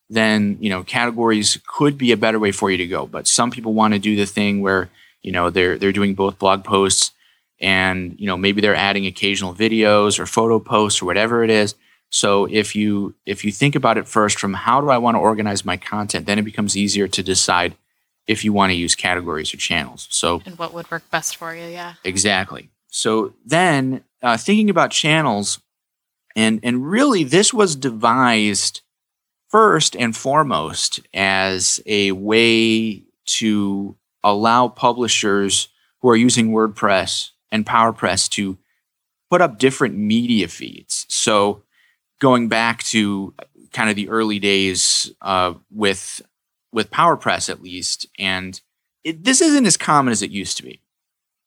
[0.10, 3.08] then you know categories could be a better way for you to go.
[3.08, 4.90] But some people want to do the thing where
[5.22, 7.12] you know they're they're doing both blog posts
[7.62, 11.76] and you know maybe they're adding occasional videos or photo posts or whatever it is
[12.12, 15.20] so if you if you think about it first from how do I want to
[15.20, 17.74] organize my content, then it becomes easier to decide
[18.28, 20.08] if you want to use categories or channels.
[20.12, 21.94] So and what would work best for you, yeah.
[22.04, 22.70] Exactly.
[22.90, 25.62] So then uh, thinking about channels,
[26.36, 28.82] and and really this was devised
[29.48, 35.70] first and foremost as a way to allow publishers
[36.02, 38.58] who are using WordPress and PowerPress to
[39.30, 41.06] put up different media feeds.
[41.08, 41.64] So
[42.22, 43.34] going back to
[43.74, 46.22] kind of the early days uh, with
[46.72, 48.62] with PowerPress at least, and
[49.04, 50.80] it, this isn't as common as it used to be,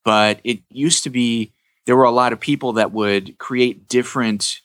[0.05, 1.53] but it used to be
[1.87, 4.61] there were a lot of people that would create different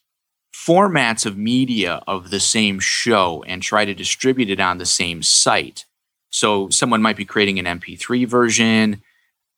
[0.54, 5.24] formats of media of the same show and try to distribute it on the same
[5.24, 5.86] site.
[6.32, 9.02] So someone might be creating an MP3 version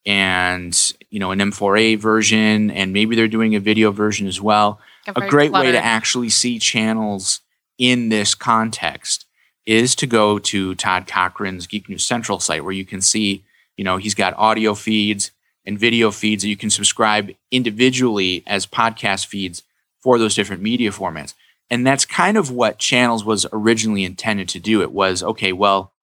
[0.05, 4.79] and you know an M4A version, and maybe they're doing a video version as well
[5.07, 7.41] a great way to actually see channels
[7.77, 9.25] in this context
[9.65, 13.43] is to go to Todd Cochran's Geek News Central site where you can see,
[13.77, 15.31] you know, he's got audio feeds
[15.65, 19.63] and video feeds that you can subscribe individually as podcast feeds
[20.01, 21.33] for those different media formats.
[21.69, 24.81] And that's kind of what channels was originally intended to do.
[24.81, 25.93] It was, okay, well,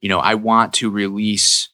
[0.00, 1.68] you know, I want to release,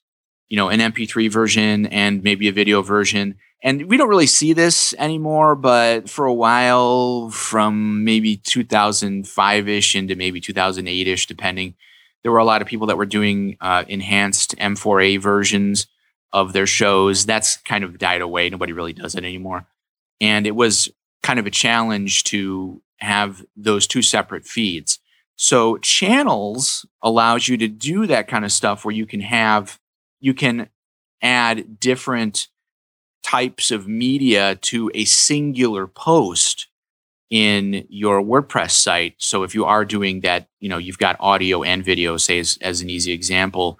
[0.49, 4.53] you know, an MP3 version and maybe a video version and we don't really see
[4.53, 11.75] this anymore, but for a while, from maybe 2005 ish into maybe 2008 ish, depending,
[12.23, 15.87] there were a lot of people that were doing uh, enhanced M4A versions
[16.33, 17.27] of their shows.
[17.27, 18.49] That's kind of died away.
[18.49, 19.67] Nobody really does it anymore.
[20.21, 20.89] And it was
[21.23, 24.99] kind of a challenge to have those two separate feeds.
[25.37, 29.81] So channels allows you to do that kind of stuff where you can have,
[30.21, 30.69] you can
[31.23, 32.49] add different
[33.23, 36.69] types of media to a singular post
[37.31, 39.15] in your WordPress site.
[39.19, 42.59] So if you are doing that, you know, you've got audio and video, say as,
[42.63, 43.79] as an easy example,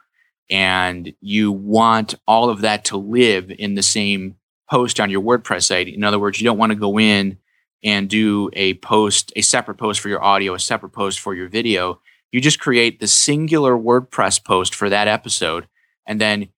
[0.51, 4.37] and you want all of that to live in the same
[4.71, 5.89] post on your WordPress site.
[5.89, 7.39] In other words, you don't want to go in
[7.83, 11.49] and do a post, a separate post for your audio, a separate post for your
[11.49, 12.01] video.
[12.33, 15.69] You just create the singular WordPress post for that episode.
[16.07, 16.49] And then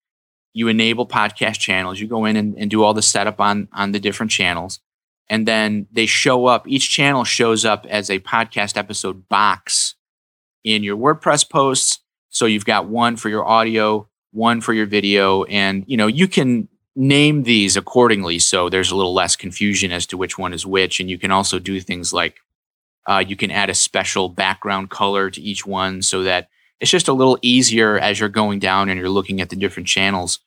[0.53, 3.91] you enable podcast channels you go in and, and do all the setup on on
[3.91, 4.79] the different channels
[5.31, 9.95] and then they show up each channel shows up as a podcast episode box
[10.65, 11.99] in your wordpress posts.
[12.29, 16.27] So you've got one for your audio one for your video and you know you
[16.27, 18.39] can name these accordingly.
[18.39, 21.31] So there's a little less confusion as to which one is which and you can
[21.31, 22.39] also do things like
[23.07, 26.49] uh, you can add a special background color to each one so that
[26.81, 29.87] it's just a little easier as you're going down and you're looking at the different
[29.87, 30.39] channels.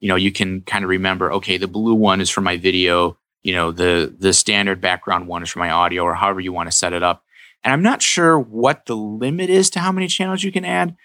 [0.00, 3.18] You know, you can kind of remember, okay, the blue one is for my video,
[3.42, 6.70] you know, the the standard background one is for my audio or however you want
[6.70, 7.22] to set it up.
[7.62, 10.96] And I'm not sure what the limit is to how many channels you can add.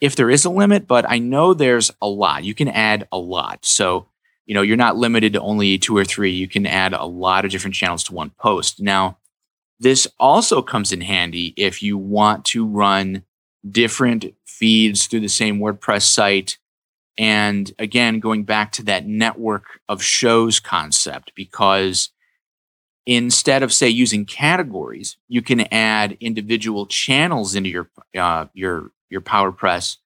[0.00, 2.44] If there is a limit, but I know there's a lot.
[2.44, 3.64] You can add a lot.
[3.64, 4.08] So,
[4.44, 6.32] you know, you're not limited to only two or three.
[6.32, 8.82] You can add a lot of different channels to one post.
[8.82, 9.18] Now,
[9.78, 13.22] this also comes in handy if you want to run
[13.68, 16.58] different feeds through the same WordPress site
[17.16, 22.10] And again, going back to that network of shows concept, because
[23.06, 29.20] instead of say using categories, you can add individual channels into your uh, your your
[29.20, 29.98] PowerPress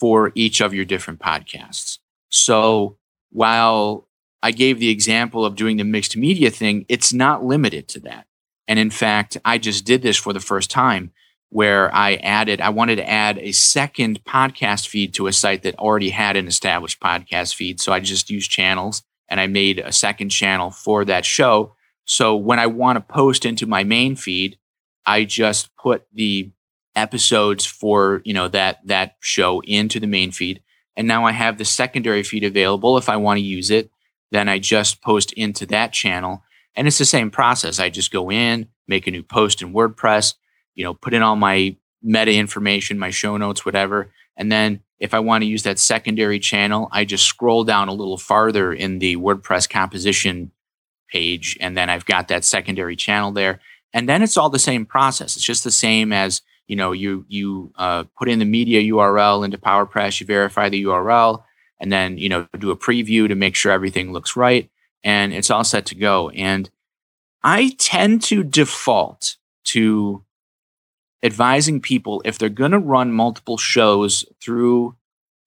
[0.00, 1.98] for each of your different podcasts.
[2.30, 2.96] So
[3.30, 4.08] while
[4.42, 8.26] I gave the example of doing the mixed media thing, it's not limited to that.
[8.66, 11.12] And in fact, I just did this for the first time
[11.54, 15.78] where I added, I wanted to add a second podcast feed to a site that
[15.78, 17.80] already had an established podcast feed.
[17.80, 21.76] So I just used channels and I made a second channel for that show.
[22.06, 24.58] So when I want to post into my main feed,
[25.06, 26.50] I just put the
[26.96, 30.60] episodes for, you know, that that show into the main feed.
[30.96, 33.92] And now I have the secondary feed available if I want to use it.
[34.32, 36.42] Then I just post into that channel.
[36.74, 37.78] And it's the same process.
[37.78, 40.34] I just go in, make a new post in WordPress,
[40.74, 44.10] you know, put in all my meta information, my show notes, whatever.
[44.36, 47.94] And then if I want to use that secondary channel, I just scroll down a
[47.94, 50.50] little farther in the WordPress composition
[51.08, 51.56] page.
[51.60, 53.60] And then I've got that secondary channel there.
[53.92, 55.36] And then it's all the same process.
[55.36, 59.44] It's just the same as, you know, you, you uh, put in the media URL
[59.44, 61.44] into PowerPress, you verify the URL,
[61.78, 64.70] and then, you know, do a preview to make sure everything looks right.
[65.02, 66.30] And it's all set to go.
[66.30, 66.70] And
[67.42, 70.24] I tend to default to
[71.24, 74.94] advising people if they're going to run multiple shows through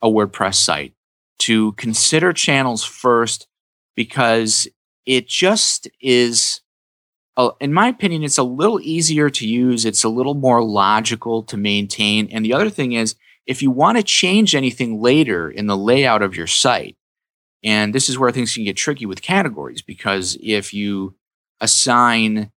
[0.01, 0.93] a WordPress site
[1.39, 3.47] to consider channels first
[3.95, 4.67] because
[5.05, 6.61] it just is
[7.59, 11.55] in my opinion it's a little easier to use it's a little more logical to
[11.55, 15.77] maintain and the other thing is if you want to change anything later in the
[15.77, 16.97] layout of your site
[17.63, 21.15] and this is where things can get tricky with categories because if you
[21.61, 22.51] assign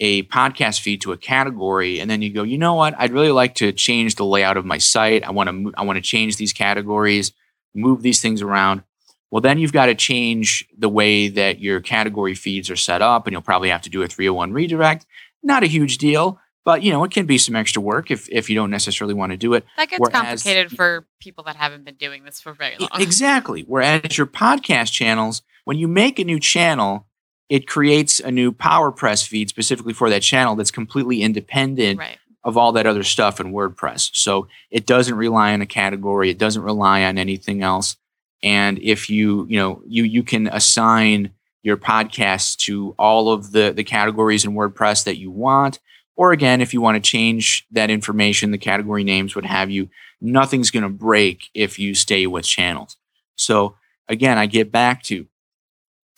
[0.00, 2.94] a podcast feed to a category and then you go you know what?
[2.98, 5.24] I'd really like to change the layout of my site.
[5.24, 7.32] I want to i want to change these categories
[7.74, 8.82] move these things around.
[9.30, 13.26] Well then you've got to change the way that your category feeds are set up
[13.26, 15.06] and you'll probably have to do a 301 redirect.
[15.42, 18.50] Not a huge deal but you know it can be some extra work if if
[18.50, 19.64] you don't necessarily want to do it.
[19.78, 22.90] That gets Whereas, complicated for people that haven't been doing this for very long.
[23.00, 23.62] exactly.
[23.62, 27.06] Whereas your podcast channels when you make a new channel
[27.48, 32.18] it creates a new PowerPress feed specifically for that channel that's completely independent right.
[32.44, 34.10] of all that other stuff in WordPress.
[34.14, 37.96] So it doesn't rely on a category, it doesn't rely on anything else.
[38.42, 41.32] And if you, you know, you you can assign
[41.62, 45.80] your podcast to all of the the categories in WordPress that you want.
[46.14, 49.88] Or again, if you want to change that information, the category names, what have you,
[50.20, 52.96] nothing's going to break if you stay with channels.
[53.36, 53.76] So
[54.08, 55.26] again, I get back to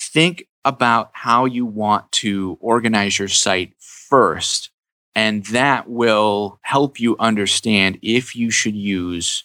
[0.01, 4.71] think about how you want to organize your site first.
[5.15, 9.45] And that will help you understand if you should use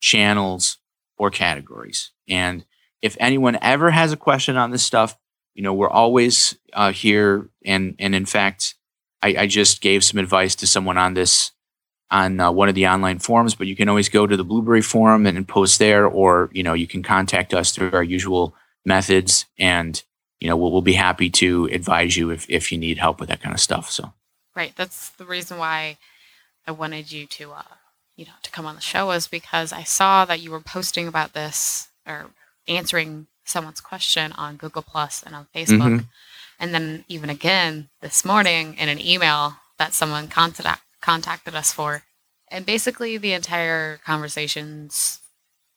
[0.00, 0.78] channels
[1.16, 2.10] or categories.
[2.28, 2.64] And
[3.02, 5.16] if anyone ever has a question on this stuff,
[5.54, 7.48] you know, we're always uh, here.
[7.64, 8.74] And, and in fact,
[9.22, 11.52] I, I, just gave some advice to someone on this
[12.10, 14.82] on uh, one of the online forums, but you can always go to the Blubrry
[14.82, 18.54] forum and, and post there, or, you know, you can contact us through our usual
[18.84, 19.46] methods.
[19.58, 20.02] And
[20.44, 23.30] you know, we'll, we'll be happy to advise you if, if you need help with
[23.30, 23.90] that kind of stuff.
[23.90, 24.12] So,
[24.54, 24.74] right.
[24.76, 25.96] That's the reason why
[26.66, 27.62] I wanted you to, uh,
[28.14, 31.08] you know, to come on the show was because I saw that you were posting
[31.08, 32.26] about this or
[32.68, 35.78] answering someone's question on Google Plus and on Facebook.
[35.78, 36.04] Mm-hmm.
[36.60, 42.02] And then even again this morning in an email that someone contact, contacted us for.
[42.48, 45.20] And basically the entire conversations,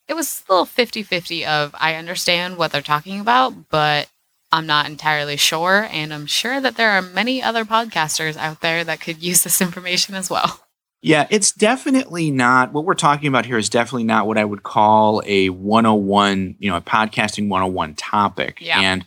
[0.09, 4.09] it was a little 50 50 of I understand what they're talking about, but
[4.51, 8.83] I'm not entirely sure, and I'm sure that there are many other podcasters out there
[8.83, 10.61] that could use this information as well.
[11.01, 14.63] Yeah, it's definitely not what we're talking about here is definitely not what I would
[14.63, 18.59] call a 101, you know, a podcasting 101 topic.
[18.61, 18.79] Yeah.
[18.79, 19.05] And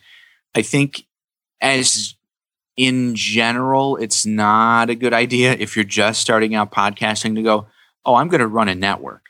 [0.55, 1.05] I think
[1.61, 2.14] as
[2.76, 7.66] in general, it's not a good idea if you're just starting out podcasting to go,
[8.05, 9.26] "Oh, I'm going to run a network."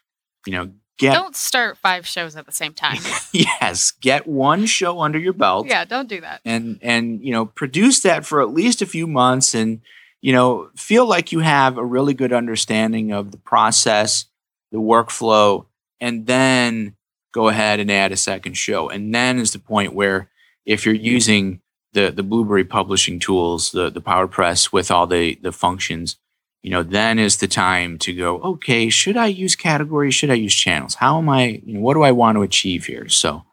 [0.46, 0.70] You know,
[1.01, 2.99] Get, don't start five shows at the same time.
[3.33, 5.67] yes, get one show under your belt.
[5.67, 6.42] Yeah, don't do that.
[6.44, 9.81] And and you know, produce that for at least a few months and
[10.21, 14.27] you know, feel like you have a really good understanding of the process,
[14.71, 15.65] the workflow,
[16.03, 16.96] and then
[17.33, 18.90] go ahead and add a second show.
[18.90, 20.29] And then is the point where
[20.67, 21.63] if you're using
[21.94, 26.19] the the Blubrry publishing tools, the the PowerPress with all the the functions,
[26.63, 30.15] you know, then is the time to go, okay, should I use categories?
[30.15, 30.94] Should I use channels?
[30.94, 33.08] How am I, you know, what do I want to achieve here?
[33.08, 33.44] So,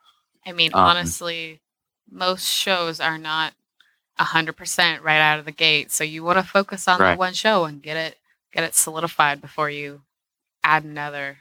[0.45, 1.61] I mean, um, honestly,
[2.09, 3.53] most shows are not
[4.19, 5.91] 100% right out of the gate.
[5.91, 7.13] So you want to focus on right.
[7.13, 8.17] the one show and get it,
[8.51, 10.01] get it solidified before you
[10.63, 11.37] add another,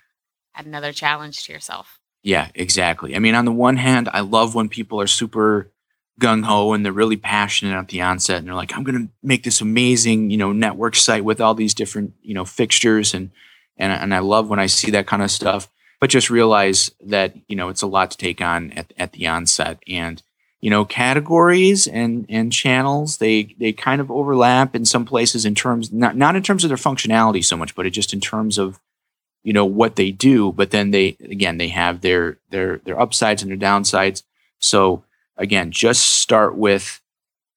[0.55, 1.99] add another challenge to yourself.
[2.23, 3.15] Yeah, exactly.
[3.15, 5.73] I mean, on the one hand, I love when people are super
[6.21, 9.13] gung ho and they're really passionate at the onset and they're like, I'm going to
[9.23, 13.15] make this amazing, you know, network site with all these different, you know, fixtures.
[13.15, 13.31] And
[13.77, 15.69] and and I love when I see that kind of stuff.
[15.99, 19.27] But just realize that you know it's a lot to take on at at the
[19.27, 19.79] onset.
[19.89, 20.23] And
[20.61, 25.55] you know categories and and channels they they kind of overlap in some places in
[25.55, 28.57] terms not not in terms of their functionality so much but it just in terms
[28.57, 28.81] of
[29.47, 30.53] you know what they do.
[30.53, 34.25] But then they again they have their their their upsides and their downsides.
[34.59, 35.05] So
[35.37, 37.01] again just start with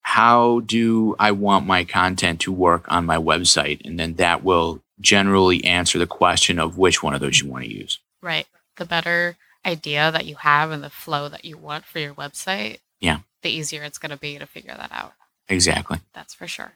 [0.02, 4.82] how do i want my content to work on my website and then that will
[5.00, 8.48] generally answer the question of which one of those you want to use Right.
[8.76, 12.80] The better idea that you have and the flow that you want for your website,
[13.00, 13.20] Yeah.
[13.44, 15.14] the easier it's going to be to figure that out.
[15.48, 16.74] exactly That's for sure.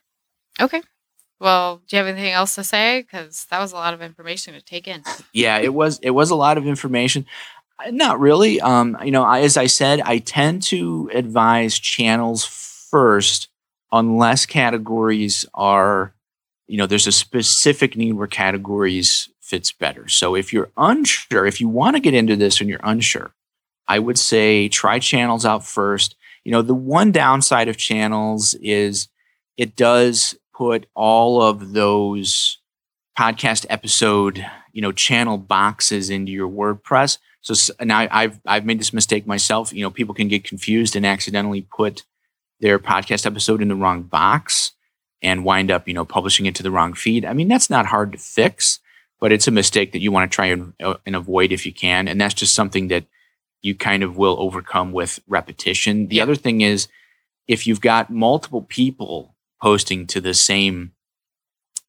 [0.62, 0.82] Okay.
[1.40, 3.02] Well, do you have anything else to say?
[3.02, 5.04] Because that was a lot of information to take in.
[5.34, 7.26] yeah it was it was a lot of information
[7.92, 8.60] not really.
[8.62, 13.50] Um you know I, as i said i tend to advise channels first
[13.92, 16.14] unless categories are
[16.68, 20.08] you know there's a specific need where categories fits better.
[20.08, 23.34] So if you're unsure if you want to get into this and you're unsure
[23.88, 26.16] i would say try channels out first.
[26.46, 29.08] You know the one downside of channels is
[29.58, 32.60] it does put all of those
[33.18, 37.18] podcast episode you know channel boxes into your WordPress.
[37.44, 39.72] So and I, I've I've made this mistake myself.
[39.72, 42.04] You know, people can get confused and accidentally put
[42.60, 44.72] their podcast episode in the wrong box
[45.22, 47.26] and wind up you know publishing it to the wrong feed.
[47.26, 48.80] I mean, that's not hard to fix,
[49.20, 51.74] but it's a mistake that you want to try and, uh, and avoid if you
[51.74, 52.08] can.
[52.08, 53.06] And that's just something that
[53.62, 56.08] you kind of will overcome with repetition.
[56.08, 56.88] The other thing is
[57.48, 60.94] if you've got multiple people posting to the same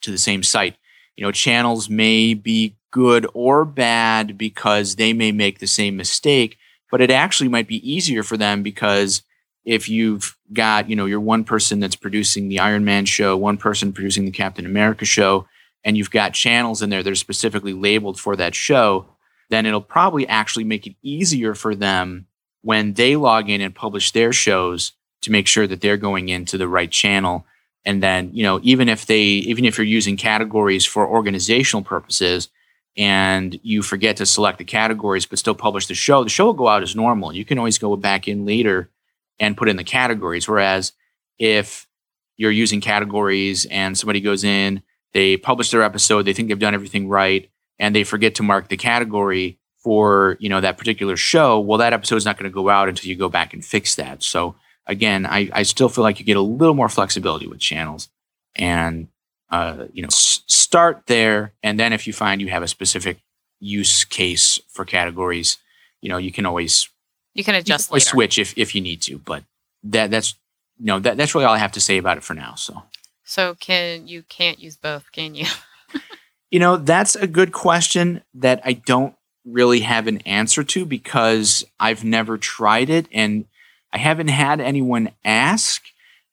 [0.01, 0.77] to the same site
[1.17, 6.57] you know channels may be good or bad because they may make the same mistake
[6.91, 9.23] but it actually might be easier for them because
[9.65, 13.57] if you've got you know you're one person that's producing the iron man show one
[13.57, 15.47] person producing the captain america show
[15.83, 19.07] and you've got channels in there that are specifically labeled for that show
[19.51, 22.27] then it'll probably actually make it easier for them
[22.63, 26.59] when they log in and publish their shows to make sure that they're going into
[26.59, 27.47] the right channel.
[27.85, 32.49] And then you know even if they even if you're using categories for organizational purposes
[32.97, 36.53] and you forget to select the categories but still publish the show the show will
[36.55, 37.33] go out as normal.
[37.33, 38.91] You can always go back in later
[39.39, 40.49] and put in the categories.
[40.49, 40.93] Whereas
[41.39, 41.89] if
[42.37, 44.83] you're using categories and somebody goes in
[45.13, 48.69] they publish their episode they think they've done everything right and they forget to mark
[48.69, 52.69] the category for you know that particular show well that episode's not going to go
[52.69, 54.23] out until you go back and fix that.
[54.23, 58.09] So again, I, I still feel like you get a little more flexibility with channels,
[58.55, 59.09] and
[59.51, 60.09] uh, you know,
[60.75, 63.19] start there, and then if you find you have a specific
[63.61, 65.59] use case for categories,
[66.03, 66.89] you know, you can always,
[67.33, 68.05] You can adjust later.
[68.05, 69.19] switch if if you need to.
[69.19, 69.45] But
[69.85, 70.35] that that's
[70.79, 72.55] you know that that's really all I have to say about it for now.
[72.57, 72.83] So.
[73.27, 75.47] So can you can't use both, can you?
[76.51, 81.65] You know, that's a good question that I don't really have an answer to because
[81.81, 83.47] I've never tried it and
[83.93, 85.83] I haven't had anyone ask.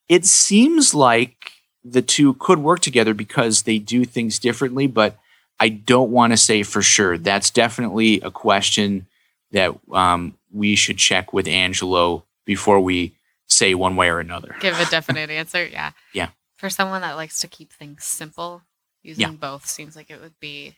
[0.07, 1.51] It seems like
[1.83, 5.17] the two could work together because they do things differently, but
[5.59, 7.17] I don't want to say for sure.
[7.17, 9.07] That's definitely a question
[9.51, 13.13] that um, we should check with Angelo before we
[13.47, 14.55] say one way or another.
[14.61, 15.65] Give a definite answer.
[15.65, 15.91] Yeah.
[16.13, 16.29] Yeah.
[16.57, 18.61] For someone that likes to keep things simple,
[19.03, 20.75] using both seems like it would be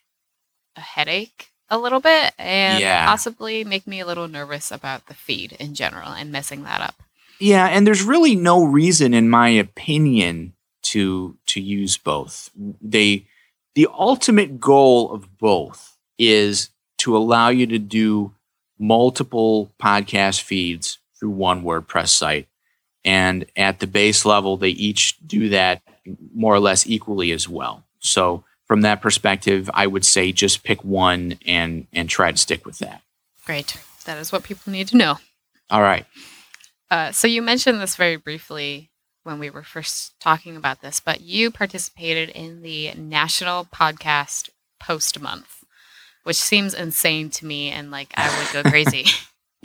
[0.76, 3.06] a headache a little bit and Yeah.
[3.06, 6.96] possibly make me a little nervous about the feed in general and messing that up.
[7.40, 10.54] Yeah, and there's really no reason, in my opinion,
[10.84, 12.52] to to use both.
[12.82, 13.28] They
[13.76, 16.70] the ultimate goal of both is
[17.00, 18.34] to allow you to do
[18.80, 22.48] multiple podcast feeds through one WordPress site.
[23.06, 25.82] And at the base level, they each do that
[26.34, 27.84] more or less equally as well.
[28.00, 32.66] So from that perspective, I would say just pick one and and try to stick
[32.66, 33.02] with that.
[33.46, 33.78] Great.
[34.06, 35.18] That is what people need to know.
[35.70, 36.06] All right.
[36.92, 38.90] Uh, so you mentioned this very briefly
[39.24, 44.50] when we were first talking about this, but you participated in the National Podcast
[44.80, 45.64] Post Month,
[46.24, 49.06] which seems insane to me, and like I would go crazy.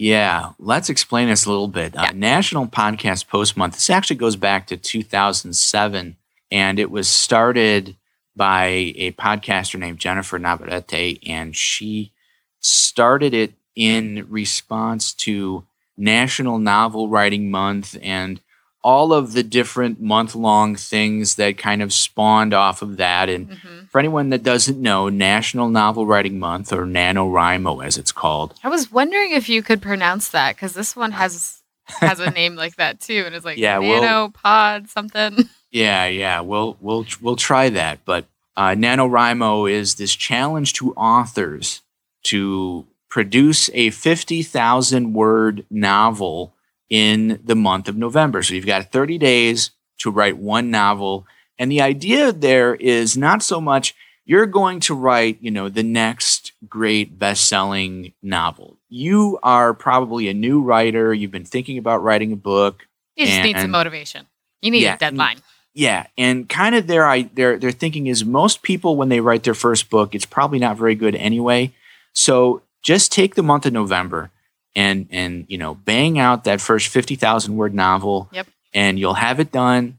[0.00, 1.96] Yeah, let's explain this a little bit.
[1.96, 3.74] Uh, National Podcast Post Month.
[3.74, 6.16] This actually goes back to 2007,
[6.52, 7.96] and it was started
[8.36, 12.12] by a podcaster named Jennifer Navarrete, and she
[12.60, 18.40] started it in response to National Novel Writing Month and
[18.88, 23.28] all of the different month long things that kind of spawned off of that.
[23.28, 28.12] And hmm For anyone that doesn't know, National Novel Writing Month, or NaNoWriMo as it's
[28.12, 28.54] called.
[28.64, 31.60] I was wondering if you could pronounce that because this one has
[32.00, 35.48] has a name like that too, and it's like Yeah, well- nano pod something.
[35.70, 37.98] Yeah, yeah, we'll we'll we'll try that.
[38.06, 38.24] But
[38.56, 41.82] uh, NaNoWriMo is this challenge to authors
[42.24, 46.54] to produce a fifty thousand word novel
[46.90, 48.42] in the month of November.
[48.42, 51.26] So you've got thirty days to write one novel,
[51.58, 55.82] and the idea there is not so much you're going to write, you know, the
[55.82, 58.76] next great best-selling novel.
[58.90, 61.14] You are probably a new writer.
[61.14, 62.86] You've been thinking about writing a book.
[63.16, 64.26] You just need some motivation.
[64.60, 65.38] You need Yeah, a deadline.
[65.72, 69.44] Yeah, and kind of their i- their their thinking is most people when they write
[69.44, 71.72] their first book, it's probably not very good anyway.
[72.12, 74.30] So just take the month of November
[74.78, 78.28] and and you know bang out that first fifty thousand word novel.
[78.32, 78.46] Yep.
[78.72, 79.98] And you'll have it done,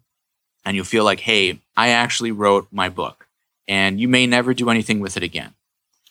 [0.64, 3.28] and you'll feel like, hey, I actually wrote my book,
[3.68, 5.54] and you may never do anything with it again.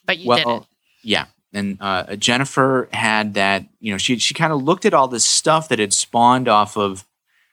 [0.05, 0.63] But you did it.
[1.03, 1.27] Yeah.
[1.55, 5.25] And uh, Jennifer had that, you know, she, she kind of looked at all this
[5.25, 7.07] stuff that had spawned off of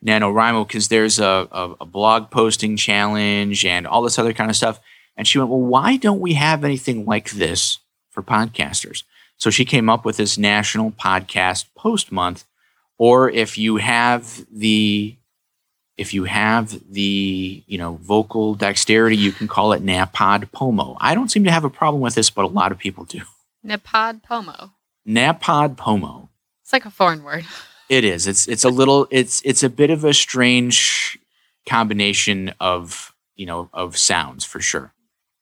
[0.05, 4.57] NaNoWriMo because there's a, a, a blog posting challenge and all this other kind of
[4.57, 4.81] stuff.
[5.15, 9.03] And she went, well, why don't we have anything like this for podcasters?
[9.37, 12.45] So she came up with this National Podcast Post Month.
[12.97, 15.17] Or if you have the
[15.97, 20.97] if you have the you know vocal dexterity, you can call it NaPodPoMo.
[20.99, 23.21] I don't seem to have a problem with this, but a lot of people do.
[23.65, 24.71] NaPodPoMo.
[25.07, 26.29] Napod Pomo.
[26.63, 27.45] It's like a foreign word.
[27.89, 28.27] It is.
[28.27, 29.07] It's it's a little.
[29.11, 31.19] It's it's a bit of a strange
[31.67, 34.93] combination of you know of sounds for sure.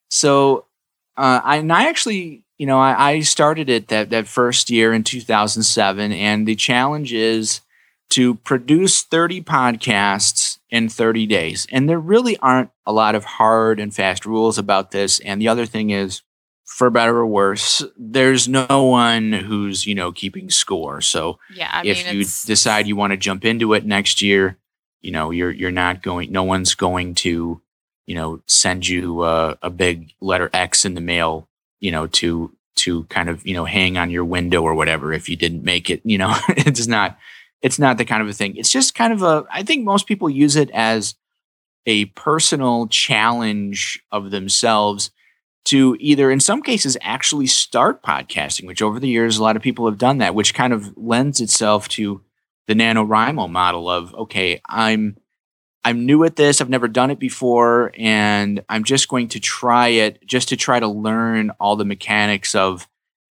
[0.10, 0.66] So,
[1.16, 4.94] uh, I and I actually you know I, I started it that that first year
[4.94, 7.60] in 2007, and the challenge is
[8.12, 11.68] to produce 30 podcasts in 30 days.
[11.74, 15.20] And there really aren't a lot of hard and fast rules about this.
[15.20, 16.22] And the other thing is,
[16.64, 21.02] for better or worse, there's no one who's you know keeping score.
[21.02, 24.58] So Yeah, I if mean, you decide you want to jump into it next year,
[25.02, 26.32] you know, you're you're not going.
[26.32, 27.62] No one's going to,
[28.06, 31.50] you know, send you uh, a big letter X in the mail,
[31.84, 35.28] you know, to to kind of you know hang on your window or whatever if
[35.28, 36.02] you didn't make it.
[36.06, 37.18] You know, it's not
[37.62, 38.56] it's not the kind of a thing.
[38.56, 39.44] It's just kind of a.
[39.52, 41.16] I think most people use it as
[41.86, 45.12] a personal challenge of themselves
[45.66, 49.62] to either in some cases actually start podcasting which over the years a lot of
[49.62, 52.22] people have done that which kind of lends itself to
[52.68, 55.18] the NaNoWriMo model of okay i'm
[55.86, 59.88] i'm new at this i've never done it before and i'm just going to try
[59.88, 62.88] it just to try to learn all the mechanics of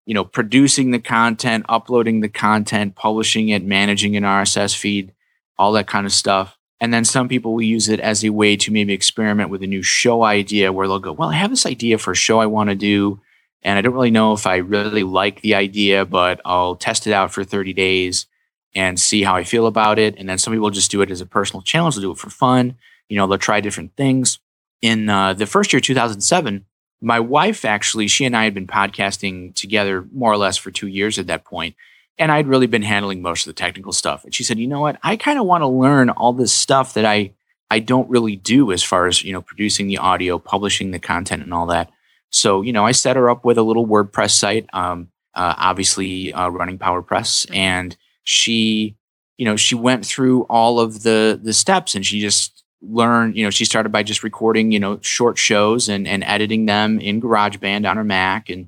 [0.05, 5.13] you know producing the content uploading the content publishing it managing an rss feed
[5.57, 8.55] all that kind of stuff and then some people will use it as a way
[8.57, 11.65] to maybe experiment with a new show idea where they'll go, well, I have this
[11.65, 13.19] idea for a show I want to do.
[13.63, 17.13] And I don't really know if I really like the idea, but I'll test it
[17.13, 18.27] out for 30 days
[18.75, 20.15] and see how I feel about it.
[20.17, 21.95] And then some people just do it as a personal challenge.
[21.95, 22.75] They'll do it for fun.
[23.09, 24.39] You know, they'll try different things.
[24.81, 26.65] In uh, the first year, 2007,
[27.01, 30.87] my wife actually, she and I had been podcasting together more or less for two
[30.87, 31.75] years at that point
[32.17, 34.23] and I'd really been handling most of the technical stuff.
[34.23, 34.97] And she said, "You know what?
[35.03, 37.33] I kind of want to learn all this stuff that I
[37.69, 41.43] I don't really do as far as you know producing the audio, publishing the content,
[41.43, 41.91] and all that."
[42.29, 46.33] So you know, I set her up with a little WordPress site, um, uh, obviously
[46.33, 47.95] uh, running PowerPress, and
[48.27, 48.95] she,
[49.37, 53.37] you know, she went through all of the the steps, and she just learned.
[53.37, 56.99] You know, she started by just recording, you know, short shows and and editing them
[56.99, 58.67] in GarageBand on her Mac and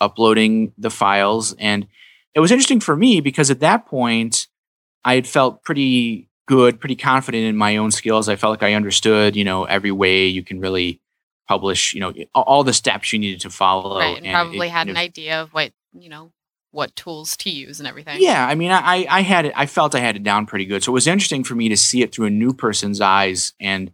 [0.00, 1.86] uploading the files and
[2.34, 4.46] it was interesting for me because at that point
[5.06, 8.28] I had felt pretty good, pretty confident in my own skills.
[8.28, 11.00] I felt like I understood, you know, every way you can really
[11.48, 13.98] publish, you know, all- the steps you needed to follow.
[13.98, 16.30] right, and, it- probably had it an idea of what you know
[16.76, 18.18] what tools to use and everything.
[18.20, 19.52] Yeah, I mean, I I had it.
[19.56, 20.82] I felt I had it down pretty good.
[20.84, 23.90] So it was interesting for me to see it through a new person's eyes, and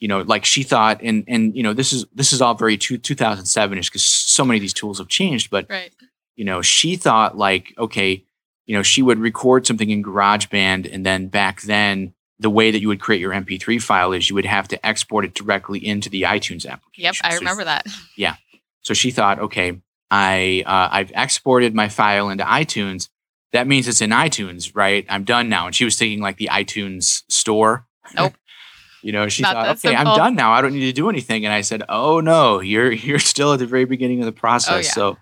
[0.00, 2.76] you know, like she thought, and and you know, this is this is all very
[2.76, 5.50] two, 2007 ish because so many of these tools have changed.
[5.50, 5.92] But Right.
[6.36, 8.24] you know, she thought like, okay,
[8.66, 12.80] you know, she would record something in GarageBand, and then back then, the way that
[12.80, 16.08] you would create your MP3 file is you would have to export it directly into
[16.08, 17.04] the iTunes application.
[17.04, 17.86] Yep, I So- remember that.
[18.16, 18.36] Yeah.
[18.82, 19.80] So she thought, okay,
[20.14, 23.08] I uh, I've exported my file into iTunes.
[23.52, 25.04] That means it's in iTunes, right?
[25.08, 25.66] I'm done now.
[25.66, 27.86] And she was thinking like the iTunes store.
[28.14, 28.34] Nope.
[29.02, 30.52] you know, she Not thought, okay, I'm done now.
[30.52, 31.44] I don't need to do anything.
[31.44, 34.72] And I said, oh no, you're you're still at the very beginning of the process.
[34.72, 34.82] Oh, yeah.
[34.82, 35.16] So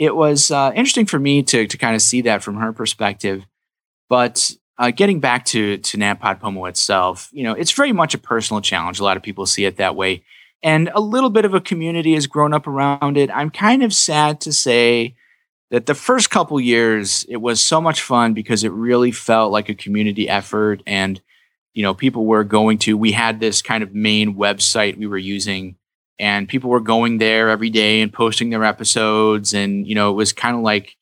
[0.00, 3.46] it was uh, interesting for me to to kind of see that from her perspective.
[4.08, 8.60] But uh, getting back to to NaPodPoMo itself, you know, it's very much a personal
[8.60, 8.98] challenge.
[8.98, 10.24] A lot of people see it that way.
[10.66, 13.30] And a little bit of a community has grown up around it.
[13.30, 15.14] I'm kind of sad to say
[15.70, 19.68] that the first couple years it was so much fun because it really felt like
[19.68, 20.82] a community effort.
[20.84, 21.20] And
[21.72, 25.16] you know people were going to we had this kind of main website we were
[25.16, 25.76] using
[26.18, 29.54] and people were going there every day and posting their episodes.
[29.54, 30.96] And you know it was kind of like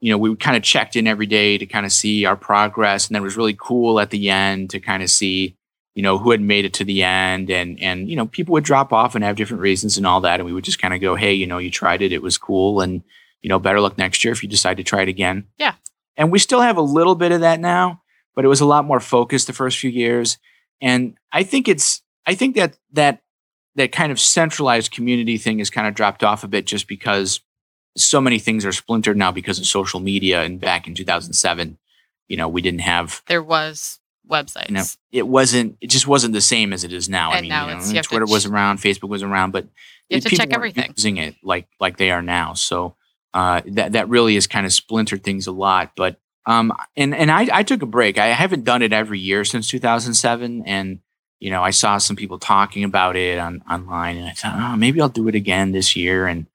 [0.00, 3.06] you know we kind of checked in every day to kind of see our progress.
[3.06, 5.56] And then it was really cool at the end to kind of see
[5.94, 8.64] you know who had made it to the end and and you know people would
[8.64, 10.40] drop off and have different reasons and all that.
[10.40, 12.12] And we would just kind of go hey you know you tried it.
[12.12, 12.80] It was cool.
[12.80, 13.02] And
[13.42, 15.46] you know better luck next year if you decide to try it again.
[15.58, 15.74] Yeah.
[16.16, 18.02] and we still have a little bit of that now
[18.34, 20.38] but it was a lot more focused the first few years.
[20.80, 23.20] And i think it's i think that that
[23.76, 27.40] that kind of centralized community thing has kind of dropped off a bit just because
[27.96, 31.78] so many things are splintered now because of social media and back in 2007
[32.28, 34.68] you know we didn't have There was websites.
[34.68, 37.30] you know, it wasn't it just wasn't the same as it is now.
[37.32, 39.50] I mean, now you know, it's- you have to Twitter was around, Facebook was around,
[39.52, 39.66] but
[40.08, 40.92] You have to check everything.
[40.96, 42.54] using it like like they are now.
[42.54, 42.96] So
[43.34, 45.92] uh, that that really has kind of splintered things a lot.
[45.96, 48.18] But um, and and I I took a break.
[48.18, 51.00] I haven't done it every year since 2007, and
[51.40, 54.76] you know I saw some people talking about it on online, and I thought, oh,
[54.76, 56.46] maybe I'll do it again this year, and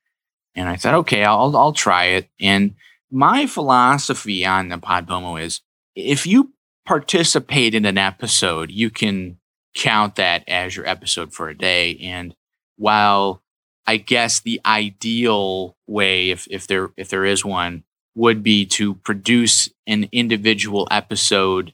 [0.56, 2.30] and I thought, okay, I'll I'll try it.
[2.40, 2.76] And
[3.12, 5.62] my philosophy on the Podpomo is
[5.96, 6.54] if you
[6.86, 9.38] participate in an episode, you can
[9.76, 11.98] count that as your episode for a day.
[11.98, 12.36] And
[12.78, 13.44] while
[13.86, 17.84] I guess the ideal way, if if there if there is one,
[18.16, 21.74] would be to produce an individual episode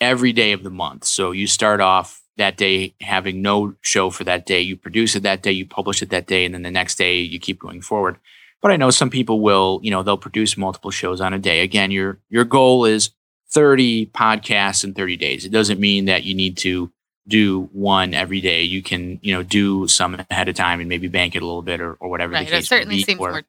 [0.00, 1.04] every day of the month.
[1.04, 5.22] So you start off that day having no show for that day, you produce it
[5.22, 7.80] that day, you publish it that day, and then the next day you keep going
[7.80, 8.18] forward.
[8.60, 11.60] But I know some people will, you know, they'll produce multiple shows on a day.
[11.60, 13.10] Again, your your goal is
[13.54, 15.44] 30 podcasts in 30 days.
[15.44, 16.90] It doesn't mean that you need to
[17.26, 18.62] do one every day.
[18.64, 21.62] You can, you know, do some ahead of time and maybe bank it a little
[21.62, 22.40] bit or, or whatever right.
[22.46, 23.42] the It case may certainly seems Or- more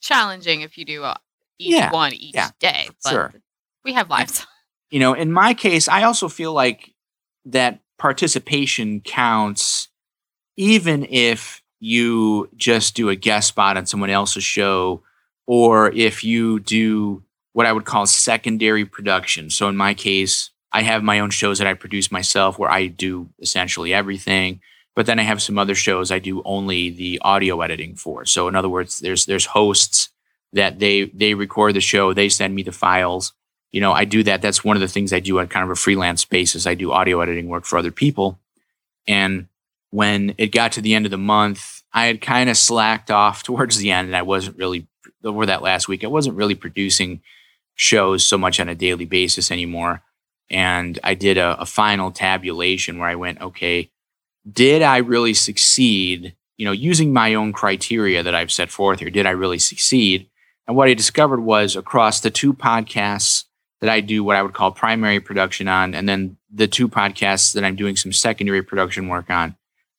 [0.00, 1.14] challenging if you do uh,
[1.58, 2.88] each Yeah, one each yeah, day.
[3.04, 3.34] But sure.
[3.84, 4.46] we have lives.
[4.90, 6.92] you know, in my case, I also feel like
[7.46, 9.88] that participation counts
[10.56, 15.02] even if you just do a guest spot on someone else's show
[15.46, 19.50] or if you do what I would call secondary production.
[19.50, 22.86] So in my case, I have my own shows that I produce myself where I
[22.86, 24.60] do essentially everything.
[24.94, 28.24] But then I have some other shows I do only the audio editing for.
[28.24, 30.10] So in other words, there's there's hosts
[30.52, 33.32] that they they record the show, they send me the files.
[33.70, 34.42] You know, I do that.
[34.42, 36.66] That's one of the things I do on kind of a freelance basis.
[36.66, 38.38] I do audio editing work for other people.
[39.08, 39.48] And
[39.90, 43.42] when it got to the end of the month, I had kind of slacked off
[43.44, 44.86] towards the end and I wasn't really
[45.24, 46.04] over that last week.
[46.04, 47.22] I wasn't really producing
[47.74, 50.02] shows so much on a daily basis anymore.
[50.50, 53.90] And I did a, a final tabulation where I went, okay,
[54.50, 56.36] did I really succeed?
[56.58, 60.28] You know, using my own criteria that I've set forth here, did I really succeed?
[60.66, 63.44] And what I discovered was across the two podcasts
[63.80, 67.52] that I do what I would call primary production on, and then the two podcasts
[67.54, 69.56] that I'm doing some secondary production work on,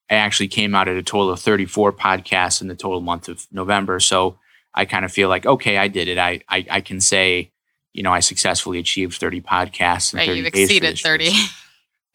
[0.09, 3.45] I actually came out at a total of 34 podcasts in the total month of
[3.51, 3.99] November.
[3.99, 4.38] So
[4.74, 6.17] I kind of feel like, okay, I did it.
[6.17, 7.51] I I, I can say,
[7.93, 10.13] you know, I successfully achieved 30 podcasts.
[10.13, 10.27] In Right.
[10.27, 11.31] 30 You've exceeded this 30.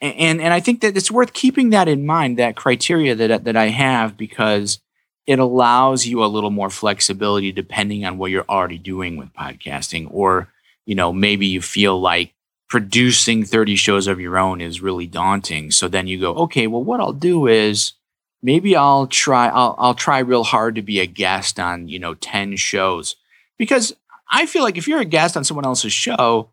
[0.00, 3.44] And, and and I think that it's worth keeping that in mind, that criteria that
[3.44, 4.80] that I have, because
[5.26, 10.08] it allows you a little more flexibility depending on what you're already doing with podcasting,
[10.10, 10.48] or
[10.86, 12.32] you know maybe you feel like
[12.68, 15.70] producing 30 shows of your own is really daunting.
[15.70, 17.94] So then you go, okay, well, what I'll do is
[18.42, 22.14] maybe I'll try I'll I'll try real hard to be a guest on you know
[22.14, 23.16] 10 shows
[23.58, 23.94] because
[24.30, 26.50] I feel like if you're a guest on someone else's show,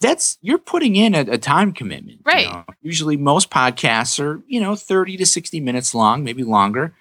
[0.00, 2.18] that's you're putting in a, a time commitment.
[2.18, 2.50] you Right.
[2.52, 2.64] know.
[2.82, 6.94] Usually most podcasts are, you know, 30 to 60 minutes long, maybe longer.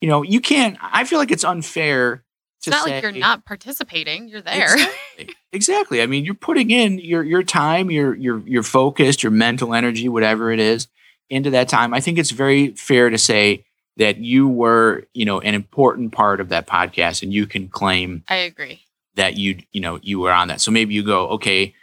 [0.00, 2.24] You know, you can't I feel like it's unfair
[2.58, 4.28] It's not say like you're not participating.
[4.28, 4.72] You're there.
[4.74, 5.34] Exactly.
[5.52, 6.02] exactly.
[6.02, 10.08] I mean, you're putting in your your time, your your your focus, your mental energy,
[10.08, 10.88] whatever it is,
[11.28, 11.92] into that time.
[11.92, 13.64] I think it's very fair to say
[13.98, 18.24] that you were, you know, an important part of that podcast and you can claim
[18.28, 18.86] I agree.
[19.14, 20.60] That you you know you were on that.
[20.60, 21.74] So maybe you go, okay,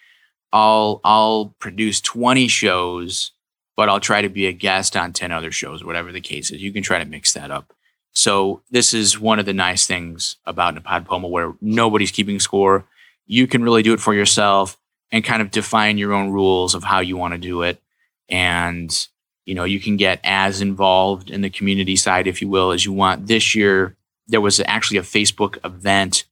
[0.51, 3.31] I'll I'll produce 20 shows,
[3.75, 6.61] but I'll try to be a guest on 10 other shows, whatever the case is.
[6.61, 7.73] You can try to mix that up.
[8.13, 12.85] So this is one of the nice things about Podpoma where nobody's keeping score.
[13.27, 14.77] You can really do it for yourself
[15.11, 17.81] and kind of define your own rules of how you want to do it.
[18.29, 19.07] And
[19.45, 22.85] you know, you can get as involved in the community side, if you will, as
[22.85, 23.27] you want.
[23.27, 23.95] This year,
[24.27, 26.25] there was actually a Facebook event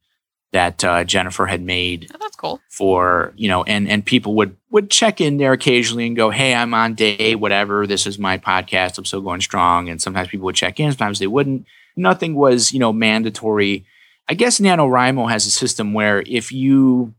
[0.56, 2.60] that uh, Jennifer had made Oh, that's cool.
[2.70, 6.53] for you know and and people would would check in there occasionally and go hey
[6.56, 7.86] i'm on day whatever.
[7.86, 8.97] This is my podcast.
[8.97, 9.89] I'm still going strong.
[9.89, 11.66] And sometimes people would check in sometimes they wouldn't.
[11.95, 13.86] Nothing was you know mandatory.
[14.28, 17.14] I guess nanowrimo has a system where if you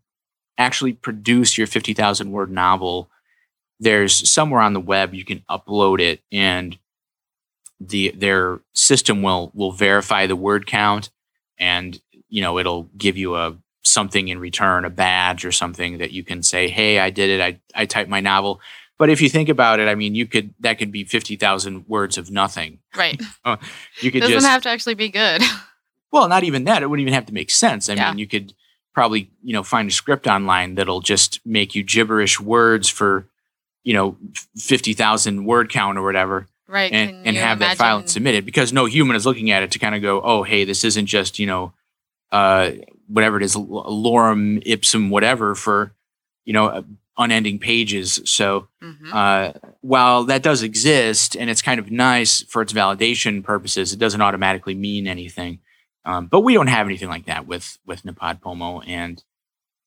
[0.58, 3.08] actually produce your 50000 word novel
[3.78, 6.78] there's somewhere on the web you can upload it and
[7.78, 11.10] the their system will will verify the word count
[11.58, 16.10] and you know it'll give you a something in return, a badge or something that
[16.12, 17.40] you can say, "Hey, I did it.
[17.40, 18.60] I I typed my novel."
[18.98, 21.86] But if you think about it, I mean, you could that could be fifty thousand
[21.88, 22.78] words of nothing.
[22.96, 23.20] Right.
[23.44, 23.56] Uh,
[24.00, 25.42] you could Doesn't just have to actually be good.
[26.12, 26.82] well, not even that.
[26.82, 27.88] It wouldn't even have to make sense.
[27.88, 28.10] I Yeah.
[28.10, 28.54] mean, you could
[28.94, 33.28] probably you know find a script online that'll just make you gibberish words for
[33.84, 34.16] you know
[34.58, 36.90] fifty thousand word count or whatever right.
[36.90, 39.78] and, and have that file imagine- submitted because no human is looking at it to
[39.78, 41.72] kind of go, oh, hey, this isn't just, you know,
[42.32, 42.70] uh,
[43.08, 45.92] whatever it is, lorem ipsum, whatever for,
[46.44, 46.82] you know, uh,
[47.18, 48.20] unending pages.
[48.24, 49.12] So Mhm.
[49.12, 53.98] uh, while that does exist and it's kind of nice for its validation purposes, it
[53.98, 55.60] doesn't automatically mean anything.
[56.04, 59.24] Um, but we don't have anything like that with with NaPodPoMo, and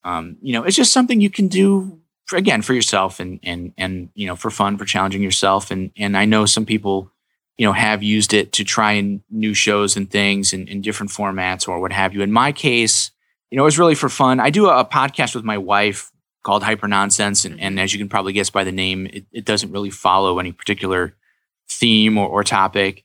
[0.03, 3.73] um, you know, it's just something you can do for, again for yourself and and
[3.77, 5.71] and you know for fun, for challenging yourself.
[5.71, 7.11] And and I know some people,
[7.59, 11.11] you know, have used it to try in new shows and things in, in different
[11.11, 12.21] formats or what have you.
[12.21, 13.11] In my case,
[13.51, 14.39] you know, it was really for fun.
[14.39, 16.09] I do a, a podcast with my wife
[16.41, 17.83] called Hyper Nonsense, and, and mm-hmm.
[17.83, 21.17] as you can probably guess by the name, it, it doesn't really follow any particular
[21.69, 23.03] theme or, or topic.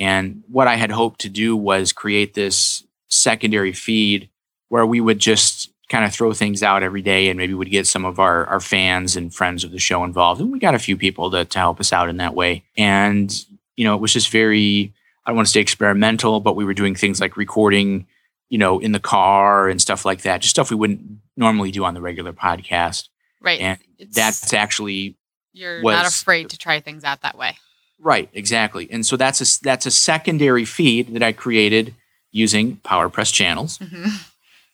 [0.00, 4.30] And what I had hoped to do was create this secondary feed
[4.68, 7.86] where we would just kind of throw things out every day and maybe would get
[7.86, 10.40] some of our, our fans and friends of the show involved.
[10.40, 12.64] And we got a few people to, to help us out in that way.
[12.76, 13.32] And,
[13.76, 14.92] you know, it was just very,
[15.24, 18.06] I don't want to say experimental, but we were doing things like recording,
[18.48, 21.00] you know, in the car and stuff like that, just stuff we wouldn't
[21.36, 23.08] normally do on the regular podcast.
[23.42, 23.60] right.
[23.60, 25.16] and It's- That's actually
[25.52, 27.56] you're not afraid to try things out that way.
[27.98, 28.88] Right, exactly.
[28.90, 31.94] And so that's a that's a secondary feed that I created
[32.30, 33.78] using PowerPress channels.
[33.78, 34.08] hmm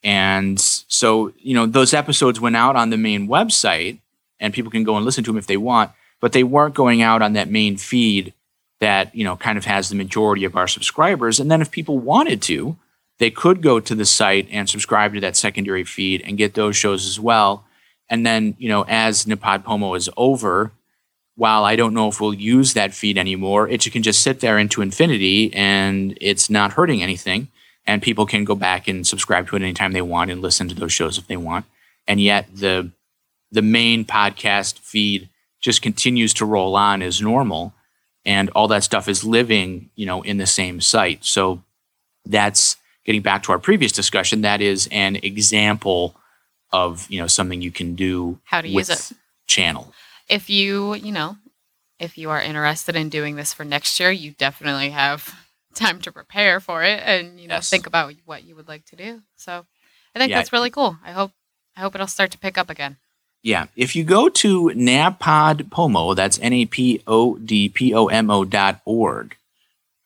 [0.05, 3.99] And so, you know, those episodes went out on the main website
[4.41, 7.01] and people can go and listen to them if they want, but they weren't going
[7.03, 8.35] out on that main feed
[8.83, 11.39] that, you know, kind of has the majority of our subscribers.
[11.39, 12.77] And then if people wanted to,
[13.21, 16.77] they could go to the site and subscribe to that secondary feed and get those
[16.77, 17.65] shows as well.
[18.09, 20.73] And then, you know, as NaPodPoMo is over,
[21.37, 24.59] while I don't know if we'll use that feed anymore, it can just sit there
[24.59, 27.47] into infinity and it's not hurting anything.
[27.87, 30.75] And people can go back and subscribe to it anytime they want and listen to
[30.75, 31.67] those shows if they want.
[32.09, 32.91] And yet the
[33.53, 35.29] the main podcast feed
[35.61, 37.75] just continues to roll on as normal
[38.25, 41.25] and all that stuff is living, you know, in the same site.
[41.25, 41.63] So
[42.25, 46.15] that's getting back to our previous discussion, that is an example
[46.73, 49.17] of, you know, something you can do How to with use it.
[49.47, 49.93] channel.
[50.29, 51.37] If you, you know,
[51.99, 55.35] if you are interested in doing this for next year, you definitely have
[55.75, 57.71] time to prepare for it and you know Yes.
[57.71, 59.23] think about what you would like to do.
[59.37, 59.67] So
[60.15, 60.39] I think Yeah.
[60.39, 60.97] that's really cool.
[61.05, 61.33] I hope
[61.77, 62.99] I hope it'll start to pick up again.
[63.43, 63.67] Yeah.
[63.75, 68.45] If you go to NaPodPoMo, that's N A P O D P O M O
[68.45, 69.37] dot org,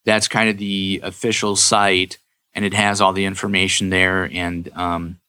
[0.05, 2.19] that's kind of the official site
[2.55, 4.25] and it has all the information there.
[4.33, 5.21] And, um,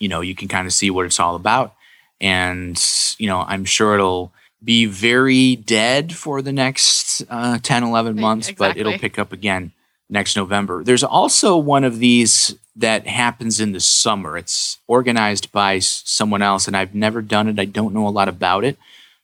[0.00, 1.74] you know, you can kind of see what it's all about.
[2.20, 2.82] And,
[3.18, 4.32] you know, I'm sure it'll
[4.62, 9.32] be very dead for the next uh, 10, 11 Right, months, but it'll pick up
[9.32, 9.70] again
[10.08, 10.84] next November.
[10.84, 14.36] There's also one of these that happens in the summer.
[14.36, 17.58] It's organized by someone else, and I've never done it.
[17.58, 18.76] I don't know a lot about it,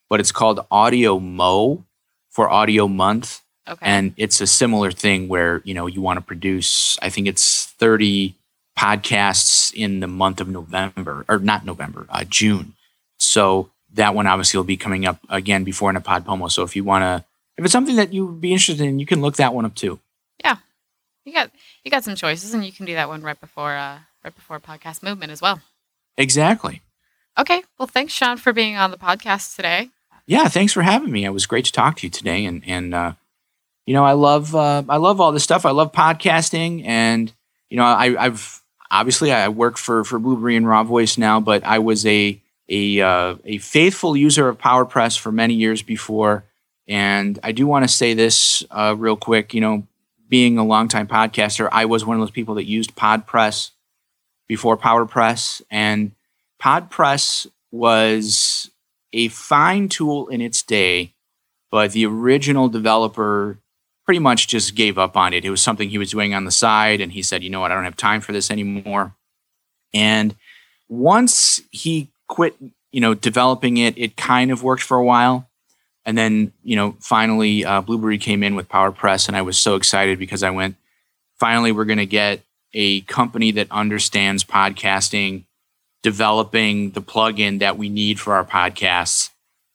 [0.09, 1.85] but it's called Audio Mo
[2.31, 3.79] for Audio Month, Okay.
[3.87, 6.99] and it's a similar thing where you know you want to produce.
[7.03, 8.35] I think it's 30
[8.77, 12.75] podcasts in the month of November, or not November, uh, June.
[13.19, 16.51] So that one obviously will be coming up again before NaPodPoMo.
[16.51, 17.25] So if you want to,
[17.59, 19.75] if it's something that you would be interested in, you can look that one up
[19.75, 20.01] too.
[21.25, 21.51] You got
[21.85, 24.61] you got some choices and you can do that one right before uh right before
[24.61, 25.61] podcast movement as well.
[26.17, 26.83] Exactly.
[27.39, 27.63] Okay.
[27.79, 29.91] Well thanks Shawn for being on the podcast today.
[30.27, 31.25] Yeah, thanks for having me.
[31.25, 33.13] It was great to talk to you today, and and uh,
[33.87, 35.67] you know I love uh, I love all this stuff.
[35.67, 37.33] I love podcasting, and
[37.71, 41.81] you know I, I've obviously I work for for Blubrry and RawVoice now, but I
[41.81, 46.45] was a a uh, a faithful user of PowerPress for many years before,
[46.87, 49.55] and I do want to say this uh, real quick.
[49.55, 49.87] You know,
[50.33, 53.73] being a longtime podcaster, I was one of those people that used PodPress
[54.49, 56.13] before PowerPress, and
[56.59, 58.71] PodPress was
[59.13, 61.13] a fine tool in its day,
[61.71, 63.59] but the original developer
[64.07, 65.45] pretty much just gave up on it.
[65.45, 67.71] It was something he was doing on the side, and he said, "You know what?
[67.71, 69.15] I don't have time for this anymore."
[69.93, 70.35] And
[70.89, 72.57] once he quit,
[72.91, 75.51] you know, developing it, it kind of worked for a while.
[76.05, 79.77] And then, you know, finally, uh, Blubrry came in with PowerPress, and I was so
[79.77, 80.77] excited because I went,
[81.39, 82.41] finally, we're going to get
[82.75, 85.45] a company that understands podcasting,
[86.03, 89.31] developing the plugin that we need for our podcasts.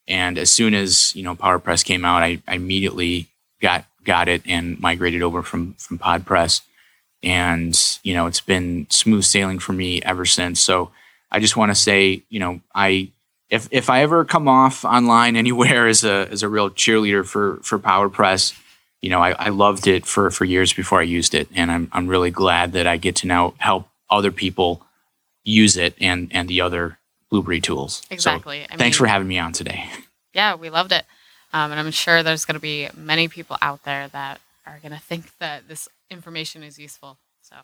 [0.07, 3.27] And as soon as you know PowerPress came out, I, I immediately
[3.61, 6.61] got got it and migrated over from from PodPress.
[7.23, 10.59] And you know, it's been smooth sailing for me ever since.
[10.61, 10.91] So
[11.31, 13.11] I just want to say, you know, I
[13.49, 17.57] if if I ever come off online anywhere as a as a real cheerleader for
[17.63, 18.57] for PowerPress,
[19.01, 21.89] you know, I, I loved it for for years before I used it, and I'm
[21.91, 24.81] I'm really glad that I get to now help other people
[25.43, 26.97] use it and and the other
[27.29, 28.03] Blubrry tools.
[28.09, 28.65] Exactly.
[28.71, 29.89] So, thanks for having me on today.
[30.33, 31.03] Yeah, we loved it,
[31.51, 34.91] um, and I'm sure there's going to be many people out there that are going
[34.91, 37.17] to think that this information is useful.
[37.41, 37.55] So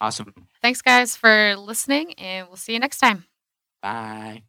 [0.00, 0.34] awesome.
[0.60, 3.26] Thanks, guys, for listening, and we'll see you next time.
[3.80, 4.42] Bye.